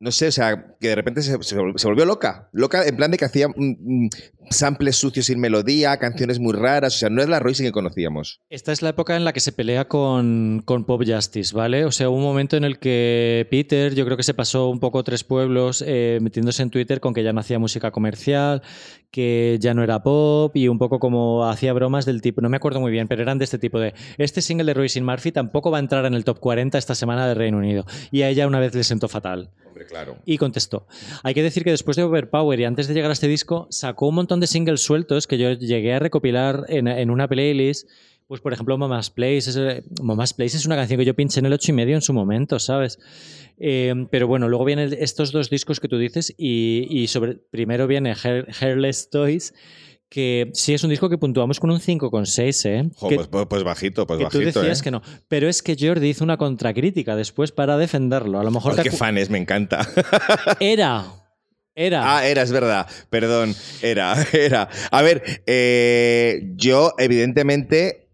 [0.00, 2.48] no sé, o sea, que de repente se, volvió loca.
[2.52, 3.48] Loca en plan de que hacía
[4.50, 6.96] samples sucios sin melodía, canciones muy raras.
[6.96, 8.40] O sea, no es la Royce que conocíamos.
[8.50, 11.84] Esta es la época en la que se pelea con, con, Pop Justice, ¿vale?
[11.84, 14.80] O sea, hubo un momento en el que Peter, yo creo que se pasó un
[14.80, 18.62] poco tres pueblos eh, metiéndose en Twitter con que ya no hacía música comercial,
[19.10, 22.56] que ya no era pop y un poco como hacía bromas del tipo, no me
[22.56, 25.70] acuerdo muy bien, pero eran de este tipo de, este single de Royce Murphy tampoco
[25.70, 27.86] va a entrar en el top 40 esta semana de Reino Unido.
[28.10, 29.50] Y a ella una vez le sentó fatal.
[29.88, 30.16] Claro.
[30.24, 30.86] Y contestó.
[31.22, 34.08] Hay que decir que después de Overpower y antes de llegar a este disco, sacó
[34.08, 37.88] un montón de singles sueltos que yo llegué a recopilar en, una playlist.
[38.26, 39.50] Pues, por ejemplo, Mama's Place.
[39.50, 41.94] Es, eh, Mama's Place es una canción que yo pinché en el 8 y medio
[41.94, 42.98] en su momento, ¿sabes?
[43.58, 47.86] Eh, pero bueno, luego vienen estos dos discos que tú dices y, y sobre, primero
[47.86, 49.54] viene Hair- Hairless Toys,
[50.14, 52.88] que sí es un disco que puntuamos con un 5,6, ¿eh?
[52.94, 54.60] Jo, que, pues, pues- pues bajito, pues que tú bajito.
[54.60, 54.84] decías ¿eh?
[54.84, 55.02] que no.
[55.26, 58.38] Pero es que Jordi hizo una contracrítica después para defenderlo.
[58.38, 58.96] A lo mejor Oh, te qué
[59.28, 59.80] me encanta.
[60.60, 61.04] era.
[61.74, 62.16] Era.
[62.18, 62.86] Ah, era, es verdad.
[63.10, 64.68] Perdón, era, era.
[64.92, 68.06] A ver, eh, yo, evidentemente,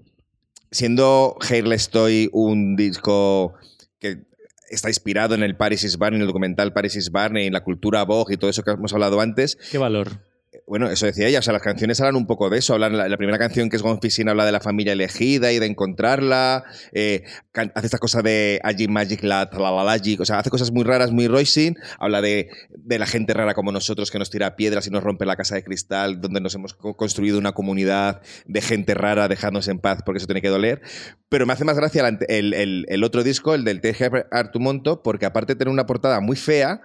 [0.71, 3.53] siendo Hairless Toy un disco
[3.99, 4.23] que
[4.71, 7.63] está inspirado en el Paris is Burning, en el documental Paris is Burning, en la
[7.63, 10.30] cultura Vogue y todo eso que hemos hablado antes, Qué valor.
[10.71, 12.75] Bueno, eso decía ella, o sea, las canciones hablan un poco de eso.
[12.75, 15.59] Hablan, la, la primera canción que es Gone Fishing habla de la familia elegida y
[15.59, 16.63] de encontrarla.
[16.93, 21.11] eh, hace esta cosa de Agi Magic La Tralalagi, o sea, hace cosas muy raras,
[21.11, 21.77] muy Roisin.
[21.99, 25.27] Habla de, de la gente rara como nosotros que nos tira piedras y nos rompe
[25.27, 29.67] la casa de cristal, donde nos hemos co- construido una comunidad de gente rara, dejándonos
[29.67, 30.83] en paz porque eso tiene que doler.
[31.29, 35.03] Pero me hace más gracia el, el- el- el otro disco, el del Teje Artumonto,
[35.03, 36.81] porque aparte de tener una portada muy fea,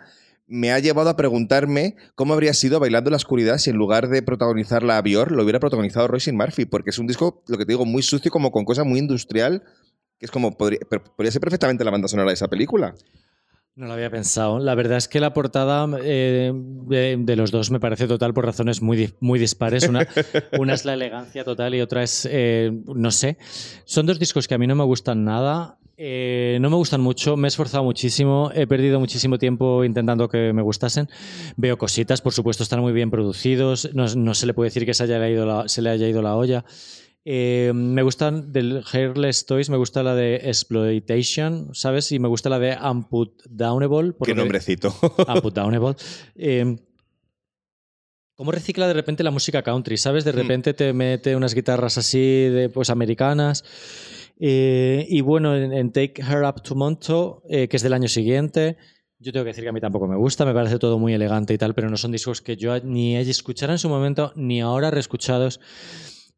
[0.47, 4.09] me ha llevado a preguntarme cómo habría sido Bailando en la Oscuridad si en lugar
[4.09, 7.65] de protagonizarla a Bior lo hubiera protagonizado Roisin Murphy, porque es un disco, lo que
[7.65, 9.63] te digo, muy sucio, como con cosa muy industrial,
[10.19, 10.79] que es como, podría,
[11.15, 12.95] podría ser perfectamente la banda sonora de esa película.
[13.75, 14.59] No lo había pensado.
[14.59, 18.45] La verdad es que la portada eh, de, de los dos me parece total por
[18.45, 19.87] razones muy, muy dispares.
[19.89, 20.07] Una,
[20.57, 23.37] una es la elegancia total y otra es, eh, no sé.
[23.83, 25.77] Son dos discos que a mí no me gustan nada.
[25.97, 30.51] Eh, no me gustan mucho, me he esforzado muchísimo, he perdido muchísimo tiempo intentando que
[30.53, 31.07] me gustasen.
[31.57, 34.93] Veo cositas, por supuesto, están muy bien producidos, no, no se le puede decir que
[34.93, 36.65] se, haya ido la- se le haya ido la olla.
[37.27, 42.11] Eh, me gustan del Hairless Toys, me gusta la de Exploitation, ¿sabes?
[42.11, 44.11] Y me gusta la de Unputdownable.
[44.11, 44.93] Qué porque- nombrecito.
[45.27, 45.95] Unputdownable.
[46.35, 46.77] Eh,
[48.37, 49.97] ¿Cómo recicla de repente la música country?
[49.97, 50.23] ¿Sabes?
[50.25, 50.35] De Hmm.
[50.35, 53.63] repente te mete unas guitarras así, de, pues americanas.
[54.39, 58.09] Eh, y bueno, en, en Take Her Up to Monto, eh, que es del año
[58.09, 58.75] siguiente,
[59.17, 61.53] yo tengo que decir que a mí tampoco me gusta, me parece todo muy elegante
[61.53, 64.91] y tal, pero no son discos que yo ni escuchara en su momento, ni ahora
[64.91, 65.61] reescuchados.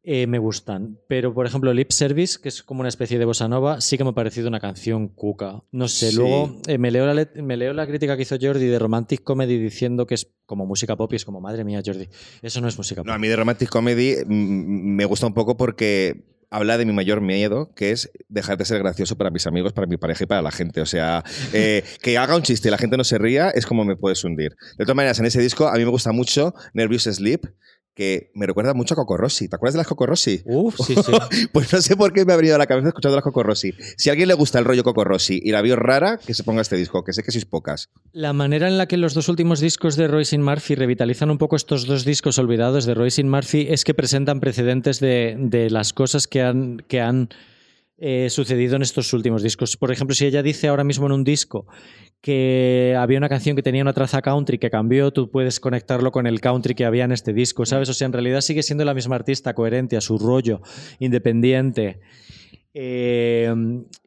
[0.10, 1.00] Eh, me gustan.
[1.10, 4.06] Pero, por ejemplo, Lip Service, que es como una especie de bossa nova, sí que
[4.06, 5.64] me ha parecido una canción cuca.
[5.72, 6.16] No sé, Sí.
[6.16, 9.58] luego eh, me, leo la me leo la crítica que hizo Jordi de Romantic Comedy
[9.58, 12.08] diciendo que es como música pop y es como, madre mía, Jordi,
[12.42, 13.08] eso no es música pop.
[13.08, 16.94] No, a mí de Romantic Comedy mm, me gusta un poco porque habla de mi
[16.94, 20.28] mayor miedo, que es dejar de ser gracioso para mis amigos, para mi pareja y
[20.28, 20.80] para la gente.
[20.80, 23.84] O sea, eh, que haga un chiste y la gente no se ría es como
[23.84, 24.56] me puedes hundir.
[24.78, 27.46] De todas maneras, en ese disco a mí me gusta mucho Nervous Sleep,
[27.98, 29.50] que me recuerda mucho a Coco Rossi.
[29.50, 30.44] ¿Te acuerdas de las Coco Rossi?
[30.46, 31.12] Uf, sí, sí.
[31.52, 33.72] Pues no sé por qué me ha venido a la cabeza escuchando las Coco Rossi.
[33.98, 36.44] Si a alguien le gusta el rollo Coco Rossi y la vio rara, que se
[36.44, 37.90] ponga este disco, que sé que sois pocas.
[38.12, 41.56] La manera en la que los dos últimos discos de Royce Murphy revitalizan un poco
[41.56, 46.28] estos dos discos olvidados de Royce Murphy es que presentan precedentes de, de las cosas
[46.28, 47.30] que han, que han
[47.98, 49.76] eh, sucedido en estos últimos discos.
[49.76, 51.66] Por ejemplo, si ella dice ahora mismo en un disco
[52.22, 56.28] que había una canción que tenía una traza country que cambió, tú puedes conectarlo con
[56.28, 57.90] el country que había en este disco, ¿sabes?
[57.90, 60.62] O sea, en realidad sigue siendo la misma artista, coherente a su rollo,
[61.00, 62.00] independiente.
[62.80, 63.52] Eh,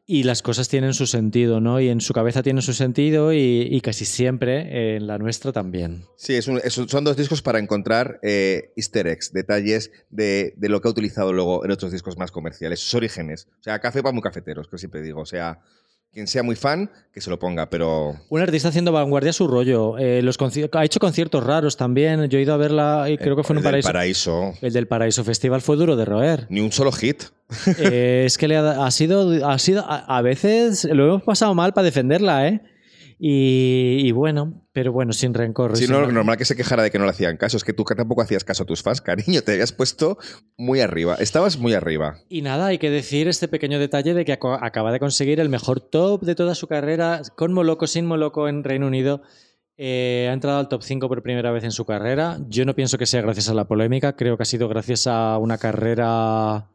[0.05, 1.81] y las cosas tienen su sentido, ¿no?
[1.81, 5.51] Y en su cabeza tienen su sentido y, y casi siempre eh, en la nuestra
[5.51, 6.03] también.
[6.15, 10.53] Sí, es un- es un- son dos discos para encontrar eh, easter eggs, detalles de,
[10.55, 13.47] de lo que ha utilizado luego en otros discos más comerciales, sus orígenes.
[13.59, 15.21] O sea, café para muy cafeteros, que siempre digo.
[15.21, 15.59] O sea,
[16.13, 18.15] quien sea muy fan, que se lo ponga, pero...
[18.29, 19.97] Un artista haciendo vanguardia su rollo.
[19.97, 20.37] Eh, los
[20.73, 22.27] ha hecho conciertos raros también.
[22.29, 24.31] Yo he ido a verla y creo que fue en un el del paraíso.
[24.31, 24.65] paraíso.
[24.65, 26.47] El del Paraíso Festival fue duro de roer.
[26.49, 27.23] Ni un solo hit.
[27.77, 31.53] Eh, es que le ha, ha sido, ha sido a, a veces lo hemos pasado
[31.53, 32.61] mal para defenderla, ¿eh?
[33.23, 35.77] Y, y bueno, pero bueno, sin rencor.
[35.77, 37.55] Si sin- no, normal que se quejara de que no le hacían caso.
[37.55, 39.43] Es que tú tampoco hacías caso a tus fans, cariño.
[39.43, 40.17] Te habías puesto
[40.57, 41.15] muy arriba.
[41.19, 42.17] Estabas muy arriba.
[42.29, 45.81] Y nada, hay que decir este pequeño detalle de que acaba de conseguir el mejor
[45.81, 49.21] top de toda su carrera, con Moloco, sin Moloco en Reino Unido.
[49.77, 52.39] Eh, ha entrado al top 5 por primera vez en su carrera.
[52.49, 55.37] Yo no pienso que sea gracias a la polémica, creo que ha sido gracias a
[55.37, 56.69] una carrera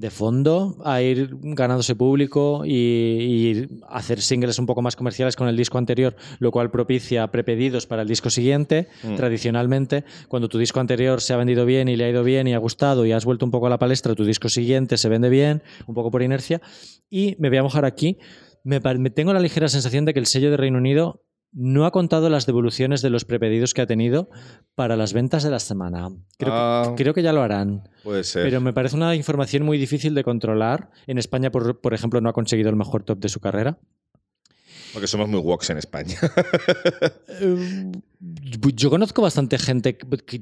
[0.00, 5.46] de fondo, a ir ganándose público y, y hacer singles un poco más comerciales con
[5.46, 8.88] el disco anterior, lo cual propicia prepedidos para el disco siguiente.
[9.02, 9.16] Mm.
[9.16, 12.54] Tradicionalmente, cuando tu disco anterior se ha vendido bien y le ha ido bien y
[12.54, 15.28] ha gustado y has vuelto un poco a la palestra, tu disco siguiente se vende
[15.28, 16.62] bien, un poco por inercia.
[17.10, 18.16] Y me voy a mojar aquí.
[18.64, 21.20] Me, me tengo la ligera sensación de que el sello de Reino Unido
[21.52, 24.28] no ha contado las devoluciones de los prepedidos que ha tenido
[24.74, 26.08] para las ventas de la semana.
[26.38, 26.94] Creo, Ah.
[26.96, 27.88] que, creo que ya lo harán.
[28.04, 28.44] Puede ser.
[28.44, 30.90] Pero me parece una información muy difícil de controlar.
[31.06, 33.78] En España, por, por ejemplo, no ha conseguido el mejor top de su carrera.
[34.92, 36.16] Porque somos muy woks en España.
[37.28, 37.92] Eh,
[38.74, 39.96] Yo conozco bastante gente,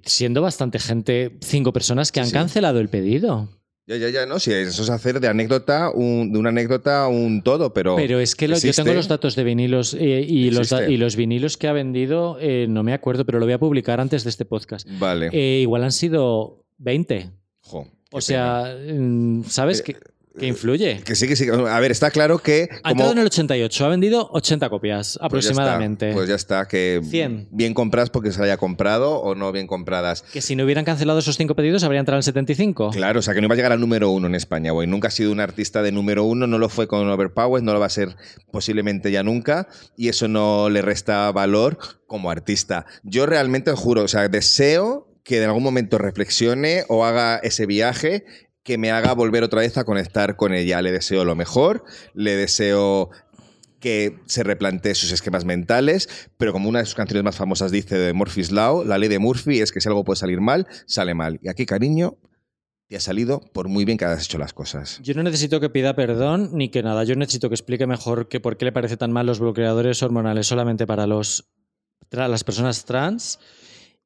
[0.05, 2.33] siendo bastante gente, cinco personas que han Sí.
[2.33, 3.49] cancelado el pedido.
[3.89, 4.39] Ya, ya, ya, no.
[4.39, 7.97] Si eso es hacer de anécdota, un- de una anécdota un todo, pero.
[7.97, 10.97] Pero es que lo- yo tengo los datos de vinilos eh, y, los da- y
[10.99, 14.22] los vinilos que ha vendido, eh, no me acuerdo, pero lo voy a publicar antes
[14.24, 14.86] de este podcast.
[14.99, 15.30] Vale.
[15.32, 17.30] Eh, igual han sido 20.
[17.62, 19.97] Jo, O sea, mm, ¿sabes Eh,
[20.39, 21.01] qué influye?
[21.05, 21.47] Que sí, que sí.
[21.51, 22.68] A ver, está claro que.
[22.82, 26.12] Ha como- entrado en el 88, ha vendido 80 copias Pues ya está, aproximadamente.
[26.12, 27.49] Pues ya está, que 100.
[27.51, 30.22] bien compradas porque se haya comprado o no bien compradas.
[30.22, 32.91] Que si no hubieran cancelado esos cinco pedidos, habría entrado en el 75.
[32.91, 34.86] Claro, o sea que no iba a llegar al número uno en España, güey.
[34.86, 37.80] Nunca ha sido un artista de número uno, no lo fue con Overpower, no lo
[37.80, 38.16] va a ser
[38.51, 42.86] posiblemente ya nunca, y eso no le resta valor como artista.
[43.03, 48.24] Yo realmente juro, o sea, deseo que en algún momento reflexione o haga ese viaje
[48.69, 50.83] que me haga volver otra vez a conectar con ella.
[50.83, 53.09] Le deseo lo mejor, le deseo
[53.81, 57.97] que se replantee sus esquemas mentales, pero como una de sus canciones más famosas dice
[57.97, 61.14] de Murphy's Law, la ley de Murphy es que si algo puede salir mal, sale
[61.14, 61.41] mal.
[61.43, 62.19] Y aquí, cariño,
[62.89, 65.01] te ha salido por muy bien que hayas hecho las cosas.
[65.03, 67.05] Yo no necesito que pida perdón ni que nada.
[67.05, 70.47] Yo necesito que explique mejor que por qué le parece tan mal los bloqueadores hormonales
[70.47, 71.49] solamente para los,
[72.11, 73.39] las personas trans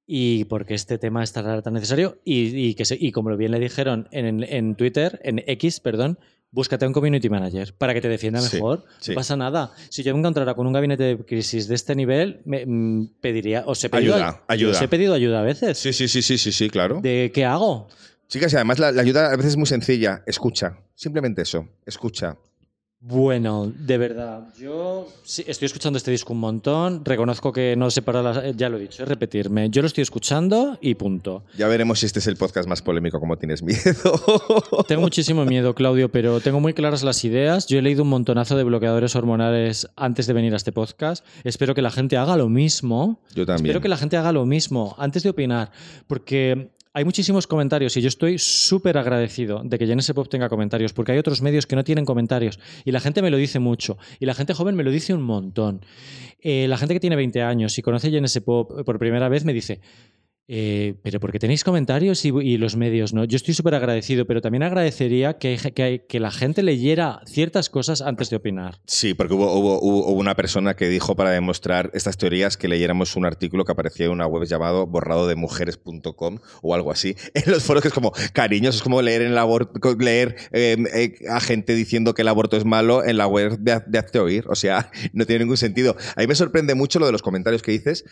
[0.06, 2.18] y por qué este tema es tan, tan necesario.
[2.24, 6.18] Y, y que se- y como bien le dijeron en, en Twitter, en X, perdón,
[6.50, 8.84] búscate un community manager para que te defienda mejor.
[9.00, 9.12] sí.
[9.12, 9.72] No pasa nada.
[9.88, 13.64] Si yo me encontrara con un gabinete de crisis de este nivel, me mm, pediría.
[13.66, 14.72] Os he pedido Ayuda, ayuda.
[14.72, 15.78] Os he pedido ayuda a veces.
[15.78, 17.00] Sí, sí, sí, sí, sí, sí, claro.
[17.00, 17.88] ¿De qué hago?
[18.28, 20.22] Chicas, y además la, la ayuda a veces es muy sencilla.
[20.26, 20.78] Escucha.
[20.94, 21.68] Simplemente eso.
[21.86, 22.36] Escucha.
[23.04, 28.00] Bueno, de verdad, yo sí, estoy escuchando este disco un montón, reconozco que no sé
[28.00, 31.42] para las, ya lo he dicho, es repetirme, yo lo estoy escuchando y punto.
[31.58, 33.74] Ya veremos si este es el podcast más polémico como tienes miedo.
[34.86, 37.66] Tengo muchísimo miedo, Claudio, pero tengo muy claras las ideas.
[37.66, 41.26] Yo he leído un montonazo de bloqueadores hormonales antes de venir a este podcast.
[41.42, 43.20] Espero que la gente haga lo mismo.
[43.34, 43.66] Yo también.
[43.66, 45.72] Espero que la gente haga lo mismo antes de opinar,
[46.06, 50.92] porque hay muchísimos comentarios y yo estoy súper agradecido de que Genesis Pop tenga comentarios,
[50.92, 53.96] porque hay otros medios que no tienen comentarios y la gente me lo dice mucho
[54.20, 55.80] y la gente joven me lo dice un montón.
[56.40, 59.54] Eh, la gente que tiene 20 años y conoce Genesis Pop por primera vez me
[59.54, 59.80] dice,
[60.48, 63.24] eh, pero porque tenéis comentarios y, los medios, ¿no?
[63.24, 65.56] Yo estoy súper agradecido, pero también agradecería que,
[66.20, 68.80] la gente leyera ciertas cosas antes de opinar.
[68.86, 69.80] Sí, porque hubo,
[70.12, 74.12] una persona que dijo para demostrar estas teorías que leyéramos un artículo que aparecía en
[74.12, 77.16] una web llamado borradodemujeres.com o algo así.
[77.34, 81.14] En los foros que es como, cariños, es como leer, en aborto, leer eh, eh,
[81.28, 84.44] a gente diciendo que el aborto es malo en la web de, de Hazte Oír.
[84.48, 85.96] O sea, no tiene ningún sentido.
[86.14, 88.04] A mí me sorprende mucho lo de los comentarios que dices,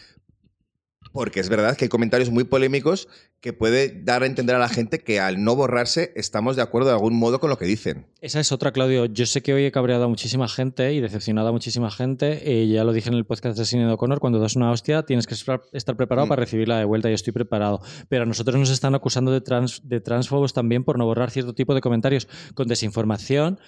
[1.13, 3.09] porque es verdad que hay comentarios muy polémicos
[3.41, 6.89] que puede dar a entender a la gente que al no borrarse estamos de acuerdo
[6.89, 8.07] de algún modo con lo que dicen.
[8.21, 9.07] Esa es otra, Claudio.
[9.07, 12.43] Yo sé que hoy he cabreado a muchísima gente y decepcionado a muchísima gente.
[12.45, 15.05] Eh, ya lo dije en el podcast de Cine de O'Connor, cuando das una hostia
[15.05, 16.29] tienes que estar estar preparado Mm.
[16.29, 17.81] para recibirla de vuelta y estoy preparado.
[18.09, 21.55] Pero a nosotros nos están acusando de, trans, de transfobos también por no borrar cierto
[21.55, 23.59] tipo de comentarios con desinformación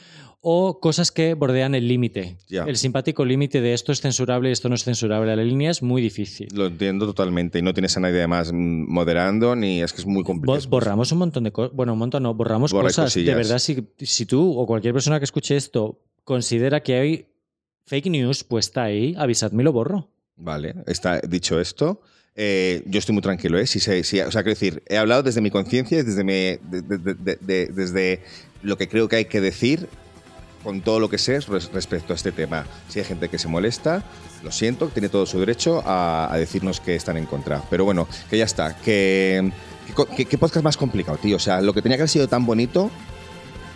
[0.45, 2.37] o cosas que bordean el límite.
[2.51, 5.35] El simpático límite de esto es censurable y esto no es censurable.
[5.37, 6.49] La línea es muy difícil.
[6.53, 10.07] Lo entiendo totalmente y no tienes a nadie más mm, moderando ni es que es
[10.07, 10.69] muy Bo- complicado.
[10.69, 11.73] borramos un montón de cosas.
[11.75, 13.15] Bueno, un montón no, borramos Borra cosas.
[13.15, 17.27] De verdad, si, si tú o cualquier persona que escuche esto considera que hay
[17.87, 20.09] fake news puesta ahí, avisadme y lo borro.
[20.35, 22.01] Vale, está dicho esto.
[22.35, 23.67] eh, yo estoy muy tranquilo, ¿eh?
[23.69, 23.91] Si si-
[24.21, 27.15] o sea, quiero decir, he hablado desde mi conciencia, y desde, mi- de- de- de-
[27.15, 28.21] de- de- desde
[28.63, 29.87] lo que creo que hay que decir
[30.63, 32.65] con todo lo que sé res- respecto a este tema.
[32.89, 34.03] Si hay gente que se molesta,
[34.43, 37.63] lo siento, tiene todo su derecho a, a decirnos que están en contra.
[37.71, 38.77] Pero bueno, que ya está.
[38.77, 39.51] Que,
[40.29, 41.37] ¿Qué podcast más complicado, tío?
[41.37, 42.91] O sea, lo que tenía que haber sido tan bonito,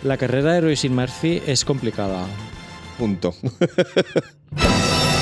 [0.03, 2.25] La carrera de Roisin Murphy es complicada.
[2.97, 3.33] punto.